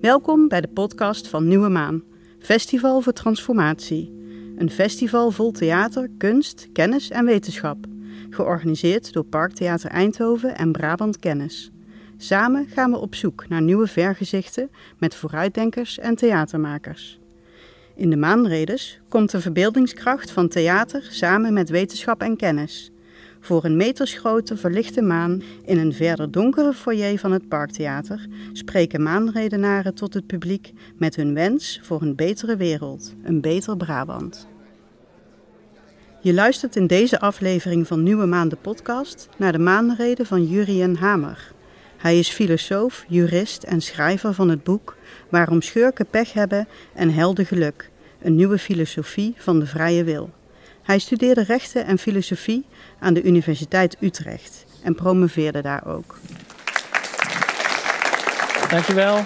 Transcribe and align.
Welkom 0.00 0.48
bij 0.48 0.60
de 0.60 0.68
podcast 0.68 1.28
van 1.28 1.48
Nieuwe 1.48 1.68
Maan, 1.68 2.02
Festival 2.38 3.00
voor 3.00 3.12
Transformatie. 3.12 4.12
Een 4.56 4.70
festival 4.70 5.30
vol 5.30 5.50
theater, 5.50 6.10
kunst, 6.18 6.68
kennis 6.72 7.10
en 7.10 7.24
wetenschap. 7.24 7.76
Georganiseerd 8.30 9.12
door 9.12 9.24
Parktheater 9.24 9.90
Eindhoven 9.90 10.56
en 10.56 10.72
Brabant 10.72 11.18
Kennis. 11.18 11.70
Samen 12.16 12.66
gaan 12.66 12.90
we 12.90 12.98
op 12.98 13.14
zoek 13.14 13.48
naar 13.48 13.62
nieuwe 13.62 13.86
vergezichten 13.86 14.70
met 14.98 15.14
vooruitdenkers 15.14 15.98
en 15.98 16.14
theatermakers. 16.14 17.18
In 17.94 18.10
de 18.10 18.16
maanredes 18.16 19.00
komt 19.08 19.30
de 19.30 19.40
verbeeldingskracht 19.40 20.30
van 20.30 20.48
theater 20.48 21.06
samen 21.10 21.52
met 21.52 21.68
wetenschap 21.68 22.22
en 22.22 22.36
kennis. 22.36 22.90
Voor 23.40 23.64
een 23.64 23.76
metersgrote 23.76 24.56
verlichte 24.56 25.02
maan 25.02 25.42
in 25.64 25.78
een 25.78 25.92
verder 25.92 26.30
donkere 26.30 26.72
foyer 26.72 27.18
van 27.18 27.32
het 27.32 27.48
Parktheater 27.48 28.26
spreken 28.52 29.02
maanredenaren 29.02 29.94
tot 29.94 30.14
het 30.14 30.26
publiek 30.26 30.72
met 30.96 31.16
hun 31.16 31.34
wens 31.34 31.80
voor 31.82 32.02
een 32.02 32.14
betere 32.14 32.56
wereld, 32.56 33.14
een 33.22 33.40
beter 33.40 33.76
Brabant. 33.76 34.48
Je 36.20 36.34
luistert 36.34 36.76
in 36.76 36.86
deze 36.86 37.20
aflevering 37.20 37.86
van 37.86 38.02
Nieuwe 38.02 38.26
Maan 38.26 38.48
de 38.48 38.56
podcast 38.56 39.28
naar 39.36 39.52
de 39.52 39.58
maanreden 39.58 40.26
van 40.26 40.44
Jurien 40.44 40.96
Hamer. 40.96 41.52
Hij 41.96 42.18
is 42.18 42.28
filosoof, 42.28 43.04
jurist 43.08 43.62
en 43.62 43.80
schrijver 43.80 44.34
van 44.34 44.48
het 44.48 44.64
boek 44.64 44.96
Waarom 45.28 45.62
schurken 45.62 46.06
pech 46.06 46.32
hebben 46.32 46.68
en 46.94 47.10
helden 47.10 47.46
geluk, 47.46 47.90
een 48.22 48.36
nieuwe 48.36 48.58
filosofie 48.58 49.34
van 49.36 49.58
de 49.58 49.66
vrije 49.66 50.04
wil. 50.04 50.30
Hij 50.88 50.98
studeerde 50.98 51.42
rechten 51.42 51.86
en 51.86 51.98
filosofie 51.98 52.64
aan 52.98 53.14
de 53.14 53.22
Universiteit 53.22 53.96
Utrecht 54.00 54.64
en 54.82 54.94
promoveerde 54.94 55.62
daar 55.62 55.86
ook. 55.86 56.18
Dankjewel. 58.70 59.24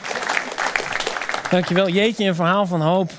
Dankjewel. 1.51 1.89
Jeetje, 1.89 2.25
een 2.25 2.35
verhaal 2.35 2.67
van 2.67 2.81
hoop. 2.81 3.11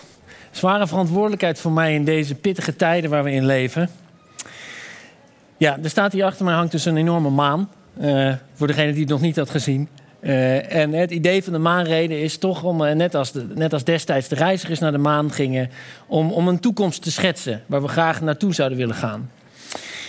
Zware 0.51 0.87
verantwoordelijkheid 0.87 1.59
voor 1.59 1.71
mij 1.71 1.93
in 1.93 2.05
deze 2.05 2.35
pittige 2.35 2.75
tijden 2.75 3.09
waar 3.09 3.23
we 3.23 3.31
in 3.31 3.45
leven. 3.45 3.89
Ja, 5.57 5.77
er 5.83 5.89
staat 5.89 6.11
hier 6.11 6.25
achter 6.25 6.45
mij 6.45 6.55
hangt 6.55 6.71
dus 6.71 6.85
een 6.85 6.97
enorme 6.97 7.29
maan. 7.29 7.69
Uh, 8.01 8.33
voor 8.53 8.67
degene 8.67 8.91
die 8.91 9.01
het 9.01 9.09
nog 9.09 9.21
niet 9.21 9.35
had 9.35 9.49
gezien. 9.49 9.89
Uh, 10.23 10.73
en 10.73 10.93
het 10.93 11.11
idee 11.11 11.43
van 11.43 11.53
de 11.53 11.59
maanreden 11.59 12.21
is 12.21 12.37
toch 12.37 12.63
om, 12.63 12.81
uh, 12.81 12.91
net, 12.91 13.15
als 13.15 13.33
net 13.55 13.73
als 13.73 13.83
destijds 13.83 14.27
de 14.27 14.35
reizigers 14.35 14.79
naar 14.79 14.91
de 14.91 14.97
maan 14.97 15.31
gingen, 15.31 15.69
om, 16.07 16.31
om 16.31 16.47
een 16.47 16.59
toekomst 16.59 17.01
te 17.01 17.11
schetsen 17.11 17.63
waar 17.65 17.81
we 17.81 17.87
graag 17.87 18.21
naartoe 18.21 18.53
zouden 18.53 18.77
willen 18.77 18.95
gaan. 18.95 19.31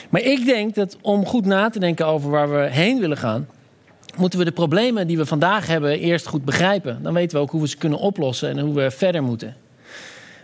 Maar 0.09 0.21
ik 0.21 0.45
denk 0.45 0.75
dat 0.75 0.97
om 1.01 1.27
goed 1.27 1.47
na 1.47 1.71
te 1.71 1.79
denken 1.79 2.07
over 2.07 2.31
waar 2.31 2.51
we 2.51 2.69
heen 2.71 3.01
willen 3.01 3.17
gaan, 3.17 3.49
moeten 4.17 4.39
we 4.39 4.45
de 4.45 4.53
problemen 4.53 5.07
die 5.07 5.17
we 5.17 5.27
vandaag 5.27 5.67
hebben 5.67 5.99
eerst 5.99 6.27
goed 6.27 6.45
begrijpen. 6.45 7.03
Dan 7.03 7.15
weten 7.15 7.37
we 7.37 7.43
ook 7.43 7.51
hoe 7.51 7.61
we 7.61 7.69
ze 7.69 7.77
kunnen 7.77 7.99
oplossen 7.99 8.49
en 8.49 8.59
hoe 8.59 8.75
we 8.75 8.91
verder 8.91 9.23
moeten. 9.23 9.57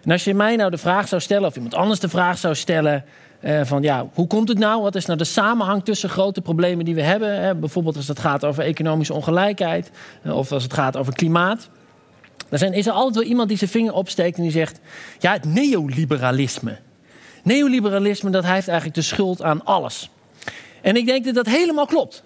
En 0.05 0.11
als 0.11 0.25
je 0.25 0.35
mij 0.35 0.57
nou 0.57 0.71
de 0.71 0.79
vraag 0.79 1.09
zou 1.09 1.21
stellen, 1.21 1.48
of 1.48 1.55
iemand 1.55 1.75
anders 1.75 2.01
de 2.01 2.09
vraag 2.09 2.39
zou 2.39 2.55
stellen, 2.55 3.05
uh, 3.42 3.60
van 3.64 3.83
ja, 3.83 4.08
hoe 4.14 4.27
komt 4.27 4.48
het 4.48 4.58
nou? 4.58 4.83
Wat 4.83 4.94
is 4.94 5.06
nou 5.06 5.19
de 5.19 5.24
samenhang 5.24 5.84
tussen 5.84 6.08
grote 6.08 6.41
problemen 6.41 6.84
die 6.84 6.94
we 6.94 7.02
hebben? 7.02 7.41
Hè? 7.42 7.55
Bijvoorbeeld 7.55 7.96
als 7.96 8.08
het 8.08 8.19
gaat 8.19 8.44
over 8.44 8.64
economische 8.64 9.14
ongelijkheid 9.14 9.91
uh, 10.27 10.36
of 10.36 10.52
als 10.52 10.62
het 10.62 10.72
gaat 10.72 10.96
over 10.96 11.12
klimaat. 11.12 11.68
Dan 12.48 12.58
zijn, 12.58 12.72
is 12.72 12.86
er 12.86 12.92
altijd 12.92 13.14
wel 13.14 13.24
iemand 13.24 13.48
die 13.48 13.58
zijn 13.58 13.70
vinger 13.70 13.92
opsteekt 13.92 14.36
en 14.36 14.42
die 14.42 14.52
zegt: 14.52 14.80
ja, 15.18 15.33
het 15.33 15.44
neoliberalisme. 15.44 16.78
Neoliberalisme 17.42 18.30
dat 18.30 18.44
heeft 18.44 18.68
eigenlijk 18.68 18.96
de 18.96 19.02
schuld 19.02 19.42
aan 19.42 19.64
alles. 19.64 20.11
En 20.83 20.96
ik 20.96 21.06
denk 21.06 21.24
dat 21.24 21.34
dat 21.34 21.46
helemaal 21.46 21.86
klopt. 21.86 22.22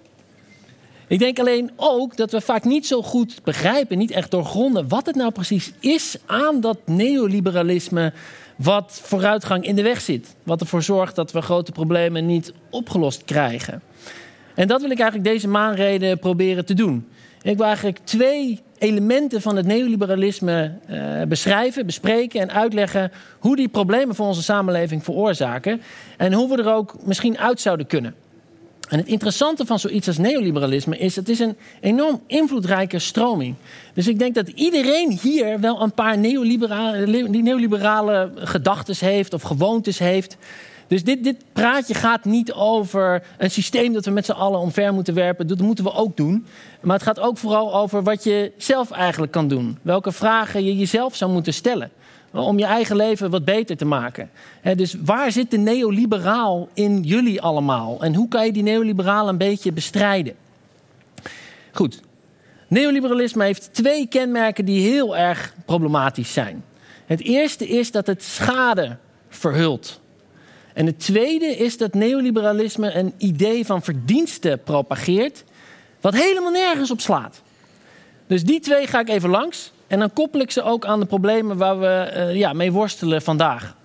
Ik 1.07 1.19
denk 1.19 1.39
alleen 1.39 1.71
ook 1.75 2.17
dat 2.17 2.31
we 2.31 2.41
vaak 2.41 2.63
niet 2.63 2.87
zo 2.87 3.01
goed 3.01 3.43
begrijpen, 3.43 3.97
niet 3.97 4.11
echt 4.11 4.31
doorgronden, 4.31 4.87
wat 4.87 5.05
het 5.05 5.15
nou 5.15 5.31
precies 5.31 5.71
is 5.79 6.17
aan 6.25 6.61
dat 6.61 6.77
neoliberalisme 6.85 8.13
wat 8.55 9.01
vooruitgang 9.03 9.65
in 9.65 9.75
de 9.75 9.83
weg 9.83 10.01
zit. 10.01 10.35
Wat 10.43 10.61
ervoor 10.61 10.83
zorgt 10.83 11.15
dat 11.15 11.31
we 11.31 11.41
grote 11.41 11.71
problemen 11.71 12.25
niet 12.25 12.53
opgelost 12.69 13.23
krijgen. 13.23 13.81
En 14.55 14.67
dat 14.67 14.81
wil 14.81 14.89
ik 14.89 14.99
eigenlijk 14.99 15.29
deze 15.29 15.47
maanreden 15.47 16.19
proberen 16.19 16.65
te 16.65 16.73
doen. 16.73 17.07
Ik 17.41 17.57
wil 17.57 17.65
eigenlijk 17.65 17.99
twee 18.03 18.61
elementen 18.77 19.41
van 19.41 19.55
het 19.55 19.65
neoliberalisme 19.65 20.71
uh, 20.89 21.21
beschrijven, 21.27 21.85
bespreken 21.85 22.41
en 22.41 22.51
uitleggen 22.51 23.11
hoe 23.39 23.55
die 23.55 23.67
problemen 23.67 24.15
voor 24.15 24.25
onze 24.25 24.43
samenleving 24.43 25.03
veroorzaken 25.03 25.81
en 26.17 26.33
hoe 26.33 26.49
we 26.49 26.63
er 26.63 26.73
ook 26.73 26.95
misschien 27.05 27.37
uit 27.37 27.61
zouden 27.61 27.87
kunnen. 27.87 28.15
En 28.89 28.97
het 28.97 29.07
interessante 29.07 29.65
van 29.65 29.79
zoiets 29.79 30.07
als 30.07 30.17
neoliberalisme 30.17 30.97
is, 30.97 31.15
het 31.15 31.29
is 31.29 31.39
een 31.39 31.57
enorm 31.81 32.21
invloedrijke 32.27 32.99
stroming. 32.99 33.55
Dus 33.93 34.07
ik 34.07 34.19
denk 34.19 34.35
dat 34.35 34.47
iedereen 34.47 35.19
hier 35.21 35.59
wel 35.59 35.81
een 35.81 35.93
paar 35.93 36.17
neoliberale, 36.17 37.05
neoliberale 37.27 38.31
gedachten 38.35 39.07
heeft 39.07 39.33
of 39.33 39.41
gewoontes 39.41 39.99
heeft. 39.99 40.37
Dus 40.87 41.03
dit, 41.03 41.23
dit 41.23 41.43
praatje 41.53 41.93
gaat 41.93 42.25
niet 42.25 42.53
over 42.53 43.23
een 43.37 43.51
systeem 43.51 43.93
dat 43.93 44.05
we 44.05 44.11
met 44.11 44.25
z'n 44.25 44.31
allen 44.31 44.59
omver 44.59 44.93
moeten 44.93 45.13
werpen. 45.13 45.47
Dat 45.47 45.59
moeten 45.59 45.83
we 45.83 45.93
ook 45.93 46.17
doen. 46.17 46.45
Maar 46.81 46.95
het 46.95 47.05
gaat 47.05 47.19
ook 47.19 47.37
vooral 47.37 47.75
over 47.75 48.03
wat 48.03 48.23
je 48.23 48.51
zelf 48.57 48.91
eigenlijk 48.91 49.31
kan 49.31 49.47
doen. 49.47 49.77
Welke 49.81 50.11
vragen 50.11 50.65
je 50.65 50.77
jezelf 50.77 51.15
zou 51.15 51.31
moeten 51.31 51.53
stellen 51.53 51.91
om 52.43 52.59
je 52.59 52.65
eigen 52.65 52.95
leven 52.95 53.29
wat 53.29 53.45
beter 53.45 53.77
te 53.77 53.85
maken. 53.85 54.29
dus 54.75 54.95
waar 55.03 55.31
zit 55.31 55.51
de 55.51 55.57
neoliberaal 55.57 56.69
in 56.73 57.01
jullie 57.01 57.41
allemaal? 57.41 58.03
En 58.03 58.15
hoe 58.15 58.27
kan 58.27 58.45
je 58.45 58.51
die 58.51 58.63
neoliberaal 58.63 59.27
een 59.29 59.37
beetje 59.37 59.71
bestrijden? 59.71 60.35
Goed. 61.71 62.01
Neoliberalisme 62.67 63.43
heeft 63.43 63.73
twee 63.73 64.07
kenmerken 64.07 64.65
die 64.65 64.89
heel 64.89 65.17
erg 65.17 65.53
problematisch 65.65 66.33
zijn. 66.33 66.63
Het 67.05 67.21
eerste 67.21 67.67
is 67.67 67.91
dat 67.91 68.07
het 68.07 68.23
schade 68.23 68.97
verhult. 69.29 69.99
En 70.73 70.85
het 70.85 70.99
tweede 70.99 71.45
is 71.45 71.77
dat 71.77 71.93
neoliberalisme 71.93 72.93
een 72.93 73.13
idee 73.17 73.65
van 73.65 73.81
verdiensten 73.81 74.63
propageert, 74.63 75.43
wat 76.01 76.13
helemaal 76.13 76.51
nergens 76.51 76.91
op 76.91 77.01
slaat. 77.01 77.41
Dus 78.27 78.43
die 78.43 78.59
twee 78.59 78.87
ga 78.87 78.99
ik 78.99 79.09
even 79.09 79.29
langs. 79.29 79.71
En 79.87 79.99
dan 79.99 80.13
koppel 80.13 80.39
ik 80.39 80.51
ze 80.51 80.63
ook 80.63 80.85
aan 80.85 80.99
de 80.99 81.05
problemen 81.05 81.57
waar 81.57 81.79
we 81.79 82.13
uh, 82.15 82.35
ja, 82.35 82.53
mee 82.53 82.71
worstelen 82.71 83.21
vandaag. 83.21 83.75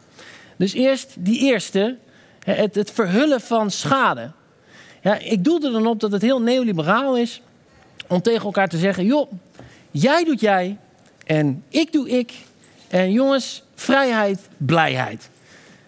Dus 0.57 0.73
eerst 0.73 1.15
die 1.19 1.41
eerste, 1.41 1.97
het, 2.45 2.75
het 2.75 2.91
verhullen 2.91 3.41
van 3.41 3.71
schade. 3.71 4.31
Ja, 5.03 5.19
ik 5.19 5.45
doelde 5.45 5.67
er 5.67 5.73
dan 5.73 5.87
op 5.87 6.01
dat 6.01 6.13
het 6.13 6.23
heel 6.23 6.41
neoliberaal 6.41 7.17
is 7.17 7.43
om 8.07 8.23
tegen 8.23 8.45
elkaar 8.45 8.69
te 8.69 8.79
zeggen: 8.79 9.05
joh, 9.05 9.33
jij 9.91 10.25
doet 10.25 10.41
jij 10.41 10.79
en 11.27 11.65
ik 11.69 11.93
doe 11.93 12.09
ik. 12.09 12.33
En 12.89 13.13
jongens, 13.13 13.63
vrijheid, 13.75 14.49
blijheid. 14.57 15.31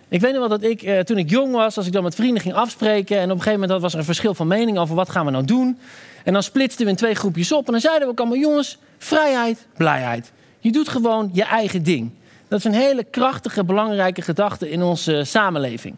Ik 0.09 0.21
weet 0.21 0.31
nog 0.33 0.41
wel 0.41 0.59
dat 0.59 0.63
ik, 0.63 0.83
eh, 0.83 0.99
toen 1.01 1.19
ik 1.19 1.31
jong 1.31 1.53
was, 1.53 1.77
als 1.77 1.87
ik 1.87 1.93
dan 1.93 2.03
met 2.03 2.15
vrienden 2.15 2.43
ging 2.43 2.55
afspreken. 2.55 3.17
en 3.17 3.25
op 3.25 3.31
een 3.31 3.43
gegeven 3.43 3.61
moment 3.61 3.81
was 3.81 3.93
er 3.93 3.99
een 3.99 4.05
verschil 4.05 4.35
van 4.35 4.47
mening 4.47 4.79
over 4.79 4.95
wat 4.95 5.11
gaan 5.11 5.25
we 5.25 5.31
nou 5.31 5.45
doen. 5.45 5.79
En 6.25 6.33
dan 6.33 6.43
splitsten 6.43 6.85
we 6.85 6.91
in 6.91 6.97
twee 6.97 7.15
groepjes 7.15 7.53
op. 7.53 7.67
En 7.67 7.73
dan 7.73 7.81
zeiden 7.81 8.03
we 8.07 8.13
ook 8.13 8.19
allemaal: 8.19 8.39
jongens, 8.39 8.79
Vrijheid, 9.03 9.67
blijheid. 9.77 10.33
Je 10.59 10.73
doet 10.73 10.89
gewoon 10.89 11.31
je 11.33 11.45
eigen 11.45 11.83
ding. 11.83 12.11
Dat 12.49 12.59
is 12.59 12.65
een 12.65 12.73
hele 12.73 13.05
krachtige, 13.05 13.65
belangrijke 13.65 14.23
gedachte 14.23 14.71
in 14.71 14.83
onze 14.83 15.25
samenleving. 15.25 15.97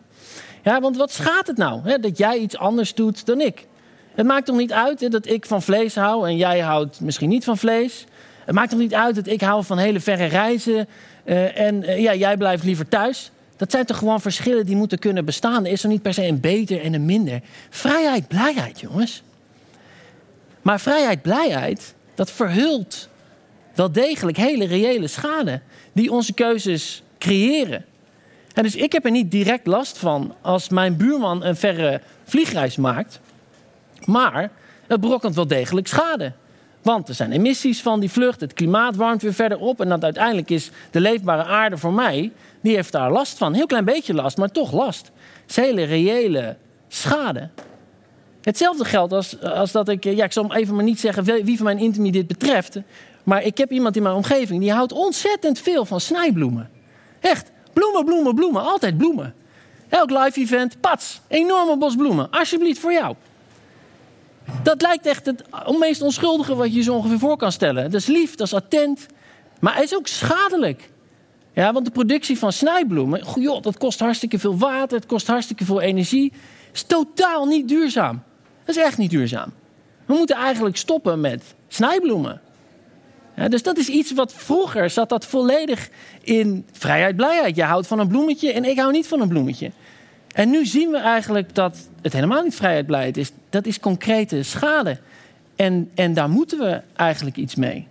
Ja, 0.63 0.81
want 0.81 0.97
wat 0.97 1.13
schaadt 1.13 1.47
het 1.47 1.57
nou 1.57 1.81
hè, 1.83 1.99
dat 1.99 2.19
jij 2.19 2.39
iets 2.39 2.57
anders 2.57 2.95
doet 2.95 3.27
dan 3.27 3.41
ik? 3.41 3.67
Het 4.15 4.27
maakt 4.27 4.47
toch 4.47 4.57
niet 4.57 4.73
uit 4.73 5.01
hè, 5.01 5.09
dat 5.09 5.27
ik 5.27 5.47
van 5.47 5.63
vlees 5.63 5.95
hou 5.95 6.29
en 6.29 6.37
jij 6.37 6.61
houdt 6.61 7.01
misschien 7.01 7.29
niet 7.29 7.45
van 7.45 7.59
vlees? 7.59 8.05
Het 8.45 8.55
maakt 8.55 8.71
toch 8.71 8.79
niet 8.79 8.95
uit 8.95 9.15
dat 9.15 9.27
ik 9.27 9.41
hou 9.41 9.65
van 9.65 9.79
hele 9.79 10.01
verre 10.01 10.25
reizen 10.25 10.89
uh, 11.25 11.59
en 11.61 11.83
uh, 11.83 11.99
ja, 11.99 12.15
jij 12.15 12.37
blijft 12.37 12.65
liever 12.65 12.89
thuis? 12.89 13.31
Dat 13.57 13.71
zijn 13.71 13.85
toch 13.85 13.99
gewoon 13.99 14.21
verschillen 14.21 14.67
die 14.67 14.77
moeten 14.77 14.99
kunnen 14.99 15.25
bestaan? 15.25 15.67
Is 15.67 15.83
er 15.83 15.89
niet 15.89 16.03
per 16.03 16.15
se 16.15 16.27
een 16.27 16.41
beter 16.41 16.81
en 16.81 16.95
een 16.95 17.05
minder. 17.05 17.41
Vrijheid, 17.71 18.29
blijheid, 18.29 18.81
jongens. 18.81 19.23
Maar 20.63 20.81
vrijheid, 20.81 21.23
blijheid, 21.23 21.95
dat 22.15 22.31
verhult 22.31 23.09
wel 23.75 23.93
degelijk 23.93 24.37
hele 24.37 24.67
reële 24.67 25.07
schade 25.07 25.61
die 25.93 26.13
onze 26.13 26.33
keuzes 26.33 27.03
creëren. 27.19 27.85
En 28.55 28.63
dus 28.63 28.77
ik 28.77 28.93
heb 28.93 29.05
er 29.05 29.11
niet 29.11 29.31
direct 29.31 29.67
last 29.67 29.99
van 29.99 30.35
als 30.41 30.69
mijn 30.69 30.97
buurman 30.97 31.45
een 31.45 31.57
verre 31.57 32.01
vliegreis 32.25 32.77
maakt. 32.77 33.21
Maar 34.05 34.51
het 34.87 35.01
brokkent 35.01 35.35
wel 35.35 35.47
degelijk 35.47 35.87
schade. 35.87 36.33
Want 36.83 37.09
er 37.09 37.15
zijn 37.15 37.33
emissies 37.33 37.83
van 37.83 38.01
die 38.01 38.11
vlucht, 38.11 38.41
het 38.41 38.53
klimaat 38.53 38.97
warmt 38.97 39.23
weer 39.23 39.35
verder 39.35 39.59
op. 39.59 39.81
En 39.81 39.89
dat 39.89 40.05
uiteindelijk 40.05 40.51
is 40.51 40.71
de 40.91 41.01
leefbare 41.01 41.45
aarde 41.45 41.79
voor 41.79 41.93
mij, 41.93 42.33
die 42.61 42.75
heeft 42.75 42.93
daar 42.93 43.13
last 43.13 43.39
van. 43.39 43.55
Heel 43.55 43.67
klein 43.67 43.85
beetje 43.85 44.15
last, 44.15 44.37
maar 44.37 44.51
toch 44.51 44.73
last. 44.73 45.11
Het 45.43 45.51
is 45.51 45.57
hele 45.57 45.83
reële 45.83 46.57
schade. 46.89 47.49
Hetzelfde 48.45 48.85
geldt 48.85 49.13
als, 49.13 49.41
als 49.41 49.73
dat 49.73 49.89
ik, 49.89 50.05
ja, 50.05 50.25
ik 50.25 50.33
zal 50.33 50.55
even 50.55 50.75
maar 50.75 50.85
niet 50.85 51.01
zeggen 51.01 51.25
wie 51.25 51.57
van 51.57 51.65
mijn 51.65 51.79
intimie 51.79 52.13
dit 52.13 52.27
betreft. 52.27 52.79
Maar 53.23 53.43
ik 53.43 53.59
heb 53.59 53.71
iemand 53.73 53.97
in 53.97 54.03
mijn 54.03 54.15
omgeving 54.15 54.61
die 54.61 54.73
houdt 54.73 54.93
ontzettend 54.93 55.59
veel 55.59 55.85
van 55.85 56.01
snijbloemen. 56.01 56.71
Echt, 57.21 57.51
bloemen, 57.73 58.05
bloemen, 58.05 58.35
bloemen, 58.35 58.63
altijd 58.63 58.97
bloemen. 58.99 59.35
Elk 59.89 60.11
live 60.11 60.41
event, 60.41 60.81
pats, 60.81 61.21
enorme 61.29 61.77
bos 61.77 61.97
bloemen. 61.97 62.31
Alsjeblieft 62.31 62.79
voor 62.79 62.93
jou. 62.93 63.15
Dat 64.63 64.83
lijkt 64.83 65.07
echt 65.07 65.27
het 65.27 65.45
meest 65.79 66.03
onschuldige 66.03 66.55
wat 66.55 66.67
je 66.67 66.75
je 66.75 66.83
zo 66.83 66.95
ongeveer 66.95 67.19
voor 67.19 67.37
kan 67.37 67.53
stellen. 67.53 67.91
Dat 67.91 68.01
is 68.01 68.07
lief, 68.07 68.35
dat 68.35 68.47
is 68.47 68.55
attent, 68.55 69.07
maar 69.61 69.75
het 69.75 69.85
is 69.85 69.97
ook 69.97 70.07
schadelijk. 70.07 70.91
Ja, 71.53 71.73
want 71.73 71.85
de 71.85 71.91
productie 71.91 72.39
van 72.39 72.53
snijbloemen, 72.53 73.23
joh, 73.35 73.63
dat 73.63 73.79
kost 73.79 73.99
hartstikke 73.99 74.39
veel 74.39 74.59
water, 74.59 74.99
het 74.99 75.07
kost 75.07 75.27
hartstikke 75.27 75.65
veel 75.65 75.81
energie. 75.81 76.33
is 76.73 76.83
totaal 76.83 77.47
niet 77.47 77.69
duurzaam. 77.69 78.23
Dat 78.65 78.77
is 78.77 78.83
echt 78.83 78.99
niet 78.99 79.11
duurzaam. 79.11 79.53
We 80.07 80.15
moeten 80.15 80.37
eigenlijk 80.37 80.77
stoppen 80.77 81.21
met 81.21 81.55
snijbloemen. 81.69 82.41
Dus 83.49 83.63
dat 83.63 83.79
is 83.79 83.89
iets 83.89 84.13
wat 84.13 84.33
vroeger 84.33 84.91
zat 84.91 85.09
dat 85.09 85.27
volledig 85.27 85.89
in 86.21 86.67
vrijheid, 86.73 87.17
blijheid. 87.17 87.57
Je 87.57 87.63
houdt 87.63 87.87
van 87.87 87.99
een 87.99 88.09
bloemetje 88.09 88.53
en 88.53 88.65
ik 88.65 88.79
hou 88.79 88.93
niet 88.93 89.07
van 89.07 89.21
een 89.21 89.29
bloemetje. 89.29 89.71
En 90.35 90.51
nu 90.51 90.67
zien 90.67 90.91
we 90.91 90.99
eigenlijk 90.99 91.55
dat 91.55 91.77
het 92.03 92.13
helemaal 92.13 92.43
niet 92.43 92.55
vrijheid, 92.55 92.87
blijheid 92.87 93.17
is. 93.17 93.31
Dat 93.51 93.67
is 93.67 93.81
concrete 93.81 94.43
schade. 94.43 94.99
En, 95.57 95.91
en 95.95 96.15
daar 96.15 96.31
moeten 96.31 96.59
we 96.59 96.81
eigenlijk 96.97 97.37
iets 97.37 97.55
mee. 97.55 97.87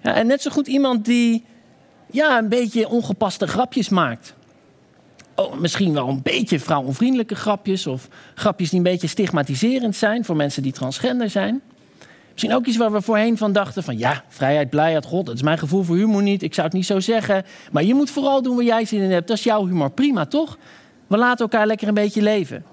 En 0.00 0.26
net 0.26 0.42
zo 0.42 0.50
goed 0.50 0.66
iemand 0.66 1.04
die 1.04 1.44
ja, 2.10 2.38
een 2.38 2.48
beetje 2.48 2.88
ongepaste 2.88 3.46
grapjes 3.46 3.88
maakt. 3.88 4.34
Oh, 5.38 5.54
misschien 5.54 5.92
wel 5.92 6.08
een 6.08 6.22
beetje 6.22 6.60
vrouwonvriendelijke 6.60 7.34
grapjes. 7.34 7.86
Of 7.86 8.08
grapjes 8.34 8.68
die 8.68 8.78
een 8.78 8.84
beetje 8.84 9.06
stigmatiserend 9.06 9.96
zijn 9.96 10.24
voor 10.24 10.36
mensen 10.36 10.62
die 10.62 10.72
transgender 10.72 11.30
zijn. 11.30 11.60
Misschien 12.32 12.54
ook 12.54 12.66
iets 12.66 12.76
waar 12.76 12.92
we 12.92 13.02
voorheen 13.02 13.36
van 13.36 13.52
dachten 13.52 13.82
van 13.82 13.98
ja, 13.98 14.24
vrijheid, 14.28 14.70
blijheid, 14.70 15.04
god, 15.04 15.26
dat 15.26 15.34
is 15.34 15.42
mijn 15.42 15.58
gevoel 15.58 15.82
voor 15.82 15.96
humor 15.96 16.22
niet. 16.22 16.42
Ik 16.42 16.54
zou 16.54 16.66
het 16.66 16.76
niet 16.76 16.86
zo 16.86 17.00
zeggen. 17.00 17.44
Maar 17.72 17.84
je 17.84 17.94
moet 17.94 18.10
vooral 18.10 18.42
doen 18.42 18.56
waar 18.56 18.64
jij 18.64 18.84
zin 18.84 19.00
in 19.00 19.10
hebt. 19.10 19.28
Dat 19.28 19.36
is 19.36 19.44
jouw 19.44 19.66
humor, 19.66 19.90
prima 19.90 20.26
toch? 20.26 20.58
We 21.06 21.16
laten 21.16 21.38
elkaar 21.38 21.66
lekker 21.66 21.88
een 21.88 21.94
beetje 21.94 22.22
leven. 22.22 22.64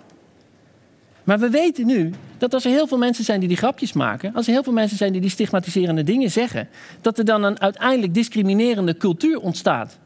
Maar 1.24 1.40
we 1.40 1.50
weten 1.50 1.86
nu 1.86 2.14
dat 2.38 2.54
als 2.54 2.66
er 2.66 2.72
heel 2.72 2.88
veel 2.88 2.98
mensen 2.98 3.24
zijn 3.24 3.40
die 3.40 3.48
die 3.48 3.58
grapjes 3.58 3.94
maken, 3.94 4.34
als 4.34 4.48
er 4.48 4.54
heel 4.54 4.64
veel 4.64 4.74
mensen 4.74 4.98
zijn 4.98 5.12
die 5.12 5.22
die 5.22 5.30
stigmatiserende 5.30 6.04
dingen 6.04 6.32
zeggen, 6.32 6.70
dat 7.02 7.18
er 7.18 7.26
dan 7.26 7.44
een 7.44 7.60
uiteindelijk 7.60 8.14
discriminerende 8.14 8.98
cultuur 8.98 9.40
ontstaat. 9.40 9.98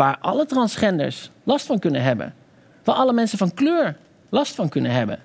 Waar 0.00 0.18
alle 0.20 0.46
transgenders 0.46 1.30
last 1.44 1.66
van 1.66 1.78
kunnen 1.78 2.02
hebben. 2.02 2.34
Waar 2.84 2.94
alle 2.94 3.12
mensen 3.12 3.38
van 3.38 3.54
kleur 3.54 3.96
last 4.28 4.54
van 4.54 4.68
kunnen 4.68 4.90
hebben. 4.90 5.18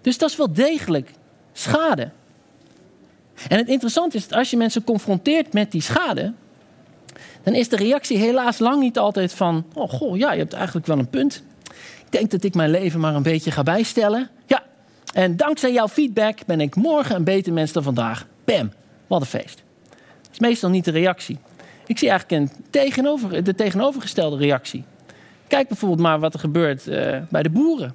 Dus 0.00 0.18
dat 0.18 0.30
is 0.30 0.36
wel 0.36 0.52
degelijk 0.52 1.10
schade. 1.52 2.10
En 3.48 3.58
het 3.58 3.68
interessante 3.68 4.16
is 4.16 4.28
dat 4.28 4.38
als 4.38 4.50
je 4.50 4.56
mensen 4.56 4.84
confronteert 4.84 5.52
met 5.52 5.72
die 5.72 5.80
schade, 5.80 6.32
dan 7.42 7.54
is 7.54 7.68
de 7.68 7.76
reactie 7.76 8.18
helaas 8.18 8.58
lang 8.58 8.80
niet 8.80 8.98
altijd 8.98 9.32
van: 9.32 9.66
Oh 9.74 9.90
goh, 9.90 10.16
ja, 10.16 10.32
je 10.32 10.38
hebt 10.38 10.52
eigenlijk 10.52 10.86
wel 10.86 10.98
een 10.98 11.10
punt. 11.10 11.42
Ik 12.04 12.12
denk 12.12 12.30
dat 12.30 12.44
ik 12.44 12.54
mijn 12.54 12.70
leven 12.70 13.00
maar 13.00 13.14
een 13.14 13.22
beetje 13.22 13.50
ga 13.50 13.62
bijstellen. 13.62 14.28
Ja, 14.46 14.62
en 15.12 15.36
dankzij 15.36 15.72
jouw 15.72 15.88
feedback 15.88 16.38
ben 16.46 16.60
ik 16.60 16.74
morgen 16.74 17.16
een 17.16 17.24
beter 17.24 17.52
mens 17.52 17.72
dan 17.72 17.82
vandaag. 17.82 18.26
Bam, 18.44 18.72
wat 19.06 19.20
een 19.20 19.26
feest. 19.26 19.62
Dat 20.22 20.32
is 20.32 20.38
meestal 20.38 20.70
niet 20.70 20.84
de 20.84 20.90
reactie. 20.90 21.38
Ik 21.88 21.98
zie 21.98 22.08
eigenlijk 22.08 22.42
een 22.42 22.64
tegenover, 22.70 23.44
de 23.44 23.54
tegenovergestelde 23.54 24.36
reactie. 24.36 24.84
Kijk 25.46 25.68
bijvoorbeeld 25.68 26.00
maar 26.00 26.20
wat 26.20 26.34
er 26.34 26.40
gebeurt 26.40 26.86
uh, 26.86 27.16
bij 27.28 27.42
de 27.42 27.50
boeren. 27.50 27.94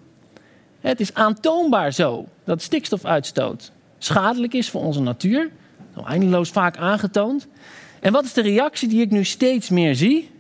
Het 0.80 1.00
is 1.00 1.14
aantoonbaar 1.14 1.94
zo 1.94 2.28
dat 2.44 2.62
stikstofuitstoot 2.62 3.72
schadelijk 3.98 4.54
is 4.54 4.70
voor 4.70 4.82
onze 4.82 5.02
natuur. 5.02 5.50
Eindeloos 6.06 6.50
vaak 6.50 6.78
aangetoond. 6.78 7.48
En 8.00 8.12
wat 8.12 8.24
is 8.24 8.34
de 8.34 8.42
reactie 8.42 8.88
die 8.88 9.02
ik 9.02 9.12
nu 9.12 9.24
steeds 9.24 9.70
meer 9.70 9.96
zie? 9.96 10.32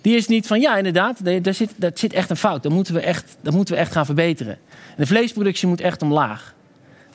Die 0.00 0.16
is 0.16 0.26
niet 0.26 0.46
van 0.46 0.60
ja, 0.60 0.76
inderdaad, 0.76 1.24
daar 1.44 1.54
zit, 1.54 1.70
zit 1.94 2.12
echt 2.12 2.30
een 2.30 2.36
fout. 2.36 2.68
Moeten, 2.68 2.94
we 2.94 3.00
echt, 3.00 3.36
dat 3.40 3.52
moeten 3.52 3.74
we 3.74 3.80
echt 3.80 3.92
gaan 3.92 4.06
verbeteren. 4.06 4.58
De 4.96 5.06
vleesproductie 5.06 5.68
moet 5.68 5.80
echt 5.80 6.02
omlaag. 6.02 6.54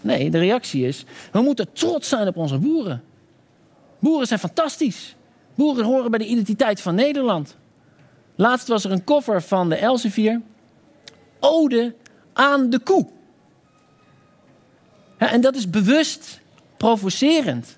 Nee, 0.01 0.29
de 0.29 0.37
reactie 0.37 0.87
is: 0.87 1.05
we 1.31 1.41
moeten 1.41 1.73
trots 1.73 2.09
zijn 2.09 2.27
op 2.27 2.37
onze 2.37 2.57
boeren. 2.57 3.03
Boeren 3.99 4.27
zijn 4.27 4.39
fantastisch. 4.39 5.15
Boeren 5.55 5.85
horen 5.85 6.09
bij 6.09 6.19
de 6.19 6.27
identiteit 6.27 6.81
van 6.81 6.95
Nederland. 6.95 7.57
Laatst 8.35 8.67
was 8.67 8.83
er 8.83 8.91
een 8.91 9.03
koffer 9.03 9.41
van 9.41 9.69
de 9.69 9.75
Elsevier. 9.75 10.41
Ode 11.39 11.95
aan 12.33 12.69
de 12.69 12.79
koe. 12.79 13.07
En 15.17 15.41
dat 15.41 15.55
is 15.55 15.69
bewust 15.69 16.41
provocerend. 16.77 17.77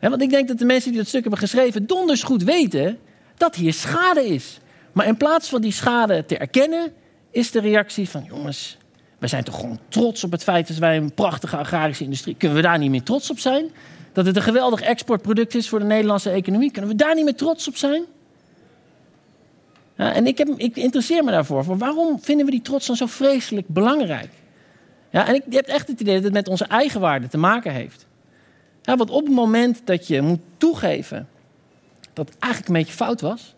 want 0.00 0.22
ik 0.22 0.30
denk 0.30 0.48
dat 0.48 0.58
de 0.58 0.64
mensen 0.64 0.90
die 0.90 0.98
dat 0.98 1.08
stuk 1.08 1.20
hebben 1.20 1.40
geschreven 1.40 1.86
donders 1.86 2.22
goed 2.22 2.42
weten 2.42 2.98
dat 3.36 3.54
hier 3.54 3.72
schade 3.72 4.26
is. 4.26 4.60
Maar 4.92 5.06
in 5.06 5.16
plaats 5.16 5.48
van 5.48 5.60
die 5.60 5.72
schade 5.72 6.24
te 6.24 6.38
erkennen, 6.38 6.92
is 7.30 7.50
de 7.50 7.60
reactie 7.60 8.08
van 8.08 8.24
jongens, 8.24 8.76
wij 9.18 9.28
zijn 9.28 9.44
toch 9.44 9.60
gewoon 9.60 9.78
trots 9.88 10.24
op 10.24 10.30
het 10.30 10.42
feit 10.42 10.68
dat 10.68 10.76
wij 10.76 10.96
een 10.96 11.14
prachtige 11.14 11.56
agrarische 11.56 12.04
industrie. 12.04 12.34
Kunnen 12.34 12.56
we 12.56 12.62
daar 12.62 12.78
niet 12.78 12.90
meer 12.90 13.02
trots 13.02 13.30
op 13.30 13.38
zijn? 13.38 13.70
Dat 14.16 14.26
het 14.26 14.36
een 14.36 14.42
geweldig 14.42 14.80
exportproduct 14.80 15.54
is 15.54 15.68
voor 15.68 15.78
de 15.78 15.84
Nederlandse 15.84 16.30
economie. 16.30 16.70
Kunnen 16.70 16.90
we 16.90 16.96
daar 16.96 17.14
niet 17.14 17.24
meer 17.24 17.34
trots 17.34 17.68
op 17.68 17.76
zijn? 17.76 18.04
Ja, 19.96 20.12
en 20.14 20.26
ik, 20.26 20.38
heb, 20.38 20.48
ik 20.48 20.76
interesseer 20.76 21.24
me 21.24 21.30
daarvoor. 21.30 21.64
Voor 21.64 21.78
waarom 21.78 22.20
vinden 22.20 22.44
we 22.44 22.50
die 22.50 22.62
trots 22.62 22.86
dan 22.86 22.96
zo 22.96 23.06
vreselijk 23.06 23.68
belangrijk? 23.68 24.28
Ja, 25.10 25.26
en 25.26 25.34
ik, 25.34 25.42
je 25.48 25.56
hebt 25.56 25.68
echt 25.68 25.88
het 25.88 26.00
idee 26.00 26.14
dat 26.14 26.24
het 26.24 26.32
met 26.32 26.48
onze 26.48 26.64
eigen 26.64 27.00
waarde 27.00 27.28
te 27.28 27.38
maken 27.38 27.72
heeft. 27.72 28.06
Ja, 28.82 28.96
want 28.96 29.10
op 29.10 29.24
het 29.24 29.34
moment 29.34 29.80
dat 29.84 30.06
je 30.06 30.22
moet 30.22 30.40
toegeven 30.56 31.28
dat 32.12 32.28
het 32.28 32.38
eigenlijk 32.38 32.72
een 32.72 32.78
beetje 32.78 32.96
fout 32.96 33.20
was, 33.20 33.54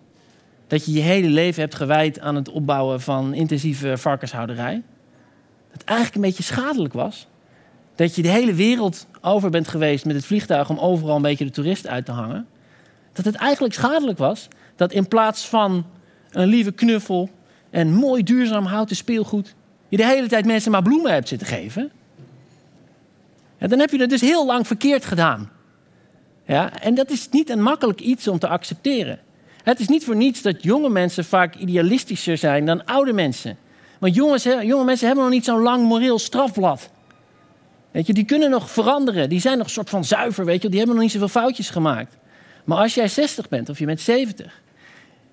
dat 0.66 0.84
je 0.84 0.93
je 0.93 1.00
hele 1.00 1.28
leven 1.28 1.61
hebt 1.61 1.75
gewijd 1.75 2.20
aan 2.20 2.34
het 2.34 2.49
opbouwen 2.49 3.00
van 3.00 3.34
intensieve 3.34 3.99
varkenshouderij, 3.99 4.75
dat 5.70 5.81
het 5.81 5.84
eigenlijk 5.84 6.16
een 6.16 6.28
beetje 6.28 6.43
schadelijk 6.43 6.93
was, 6.94 7.26
dat 7.98 8.14
je 8.14 8.22
de 8.22 8.28
hele 8.28 8.54
wereld 8.54 9.06
over 9.20 9.50
bent 9.50 9.68
geweest 9.68 10.04
met 10.04 10.14
het 10.14 10.24
vliegtuig 10.24 10.70
om 10.70 10.78
overal 10.78 11.16
een 11.16 11.22
beetje 11.22 11.44
de 11.44 11.50
toerist 11.50 11.86
uit 11.86 12.04
te 12.04 12.12
hangen, 12.12 12.46
dat 13.12 13.24
het 13.24 13.34
eigenlijk 13.34 13.74
schadelijk 13.74 14.18
was 14.18 14.48
dat 14.76 14.92
in 14.92 15.08
plaats 15.08 15.46
van 15.48 15.86
een 16.30 16.48
lieve 16.48 16.72
knuffel 16.72 17.30
en 17.70 17.92
mooi 17.92 18.22
duurzaam 18.22 18.64
houten 18.64 18.96
speelgoed, 18.96 19.54
je 19.88 19.96
de 19.96 20.06
hele 20.06 20.28
tijd 20.28 20.46
mensen 20.46 20.70
maar 20.70 20.82
bloemen 20.82 21.12
hebt 21.12 21.28
zitten 21.28 21.46
geven. 21.46 21.90
Ja, 23.58 23.66
dan 23.66 23.78
heb 23.78 23.90
je 23.90 24.00
het 24.00 24.10
dus 24.10 24.20
heel 24.20 24.46
lang 24.46 24.66
verkeerd 24.66 25.04
gedaan. 25.04 25.50
Ja, 26.46 26.80
en 26.80 26.94
dat 26.94 27.10
is 27.10 27.28
niet 27.30 27.50
een 27.50 27.62
makkelijk 27.62 28.00
iets 28.00 28.28
om 28.28 28.38
te 28.38 28.48
accepteren. 28.48 29.18
Het 29.62 29.80
is 29.80 29.88
niet 29.88 30.04
voor 30.04 30.16
niets 30.16 30.42
dat 30.42 30.62
jonge 30.62 30.88
mensen 30.88 31.24
vaak 31.24 31.54
idealistischer 31.54 32.36
zijn 32.36 32.66
dan 32.66 32.84
oude 32.84 33.12
mensen. 33.12 33.56
Want 33.98 34.14
jongens, 34.14 34.42
jonge 34.42 34.84
mensen 34.84 35.06
hebben 35.06 35.24
nog 35.24 35.32
niet 35.32 35.44
zo'n 35.44 35.62
lang 35.62 35.84
moreel 35.84 36.18
strafblad. 36.18 36.90
Weet 37.90 38.06
je, 38.06 38.12
die 38.12 38.25
kunnen 38.25 38.50
nog 38.50 38.70
veranderen. 38.70 39.29
Die 39.29 39.40
zijn 39.40 39.58
nog 39.58 39.67
een 39.67 39.73
soort 39.73 39.90
van 39.90 40.04
zuiver, 40.04 40.45
weet 40.45 40.62
je. 40.62 40.68
Die 40.68 40.78
hebben 40.78 40.97
nog 40.97 41.04
niet 41.04 41.12
zoveel 41.12 41.28
foutjes 41.28 41.71
gemaakt. 41.71 42.16
Maar 42.64 42.78
als 42.78 42.95
jij 42.95 43.09
60 43.09 43.49
bent 43.49 43.68
of 43.68 43.78
je 43.78 43.87
bent 43.87 44.00
70... 44.00 44.62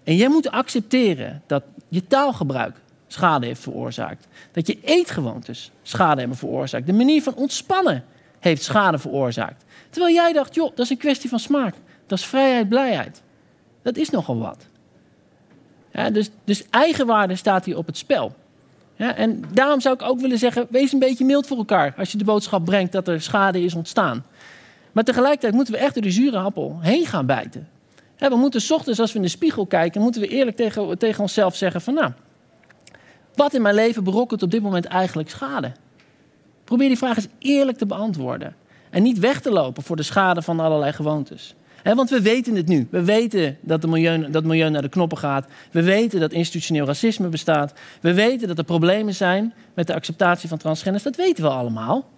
en 0.03 0.15
jij 0.15 0.29
moet 0.29 0.51
accepteren 0.51 1.41
dat 1.45 1.63
je 1.87 2.07
taalgebruik 2.07 2.75
schade 3.07 3.45
heeft 3.45 3.61
veroorzaakt. 3.61 4.27
Dat 4.51 4.67
je 4.67 4.77
eetgewoontes 4.83 5.71
schade 5.83 6.19
hebben 6.19 6.37
veroorzaakt. 6.37 6.85
De 6.85 6.93
manier 6.93 7.21
van 7.21 7.35
ontspannen 7.35 8.03
heeft 8.39 8.63
schade 8.63 8.97
veroorzaakt. 8.97 9.63
Terwijl 9.89 10.13
jij 10.13 10.33
dacht, 10.33 10.55
joh, 10.55 10.69
dat 10.69 10.85
is 10.85 10.89
een 10.89 10.97
kwestie 10.97 11.29
van 11.29 11.39
smaak. 11.39 11.75
Dat 12.05 12.17
is 12.17 12.25
vrijheid, 12.25 12.69
blijheid. 12.69 13.21
Dat 13.81 13.97
is 13.97 14.09
nogal 14.09 14.37
wat. 14.37 14.67
Ja, 15.91 16.09
dus, 16.09 16.29
dus 16.43 16.63
eigenwaarde 16.69 17.35
staat 17.35 17.65
hier 17.65 17.77
op 17.77 17.85
het 17.85 17.97
spel. 17.97 18.35
Ja, 18.95 19.15
en 19.15 19.43
daarom 19.53 19.81
zou 19.81 19.95
ik 19.95 20.01
ook 20.01 20.19
willen 20.19 20.37
zeggen, 20.37 20.67
wees 20.69 20.93
een 20.93 20.99
beetje 20.99 21.25
mild 21.25 21.47
voor 21.47 21.57
elkaar 21.57 21.93
als 21.97 22.11
je 22.11 22.17
de 22.17 22.23
boodschap 22.23 22.65
brengt 22.65 22.91
dat 22.91 23.07
er 23.07 23.21
schade 23.21 23.63
is 23.63 23.73
ontstaan. 23.73 24.25
Maar 24.91 25.03
tegelijkertijd 25.03 25.53
moeten 25.53 25.73
we 25.73 25.79
echt 25.79 25.93
door 25.93 26.03
de 26.03 26.11
zure 26.11 26.37
appel 26.37 26.77
heen 26.81 27.05
gaan 27.05 27.25
bijten. 27.25 27.67
we 28.17 28.35
moeten 28.35 28.61
s 28.61 28.71
ochtends 28.71 28.99
als 28.99 29.11
we 29.11 29.17
in 29.17 29.23
de 29.23 29.29
spiegel 29.29 29.65
kijken, 29.65 30.01
moeten 30.01 30.21
we 30.21 30.27
eerlijk 30.27 30.57
tegen, 30.57 30.97
tegen 30.97 31.21
onszelf 31.21 31.55
zeggen 31.55 31.81
van 31.81 31.93
nou, 31.93 32.11
wat 33.35 33.53
in 33.53 33.61
mijn 33.61 33.75
leven 33.75 34.03
berokkent 34.03 34.43
op 34.43 34.51
dit 34.51 34.61
moment 34.61 34.85
eigenlijk 34.85 35.29
schade? 35.29 35.71
Probeer 36.63 36.87
die 36.87 36.97
vraag 36.97 37.15
eens 37.15 37.27
eerlijk 37.39 37.77
te 37.77 37.85
beantwoorden. 37.85 38.55
En 38.89 39.03
niet 39.03 39.19
weg 39.19 39.41
te 39.41 39.51
lopen 39.51 39.83
voor 39.83 39.95
de 39.95 40.03
schade 40.03 40.41
van 40.41 40.59
allerlei 40.59 40.93
gewoontes. 40.93 41.55
Want 41.93 42.09
we 42.09 42.21
weten 42.21 42.55
het 42.55 42.67
nu. 42.67 42.87
We 42.91 43.03
weten 43.03 43.57
dat, 43.61 43.81
de 43.81 43.87
milieu, 43.87 44.29
milieu 44.43 44.69
naar 44.69 44.81
de 44.81 44.89
knoppen 44.89 45.17
gaat. 45.17 45.47
We 45.71 45.83
weten 45.83 46.19
dat 46.19 46.31
institutioneel 46.31 46.85
racisme 46.85 47.27
bestaat. 47.27 47.73
We 48.01 48.13
weten 48.13 48.47
dat 48.47 48.57
er 48.57 48.63
problemen 48.63 49.13
zijn 49.13 49.53
met 49.73 49.87
de 49.87 49.93
acceptatie 49.93 50.49
van 50.49 50.57
transgenders. 50.57 51.03
Dat 51.03 51.15
weten 51.15 51.43
we 51.43 51.49
allemaal. 51.49 52.09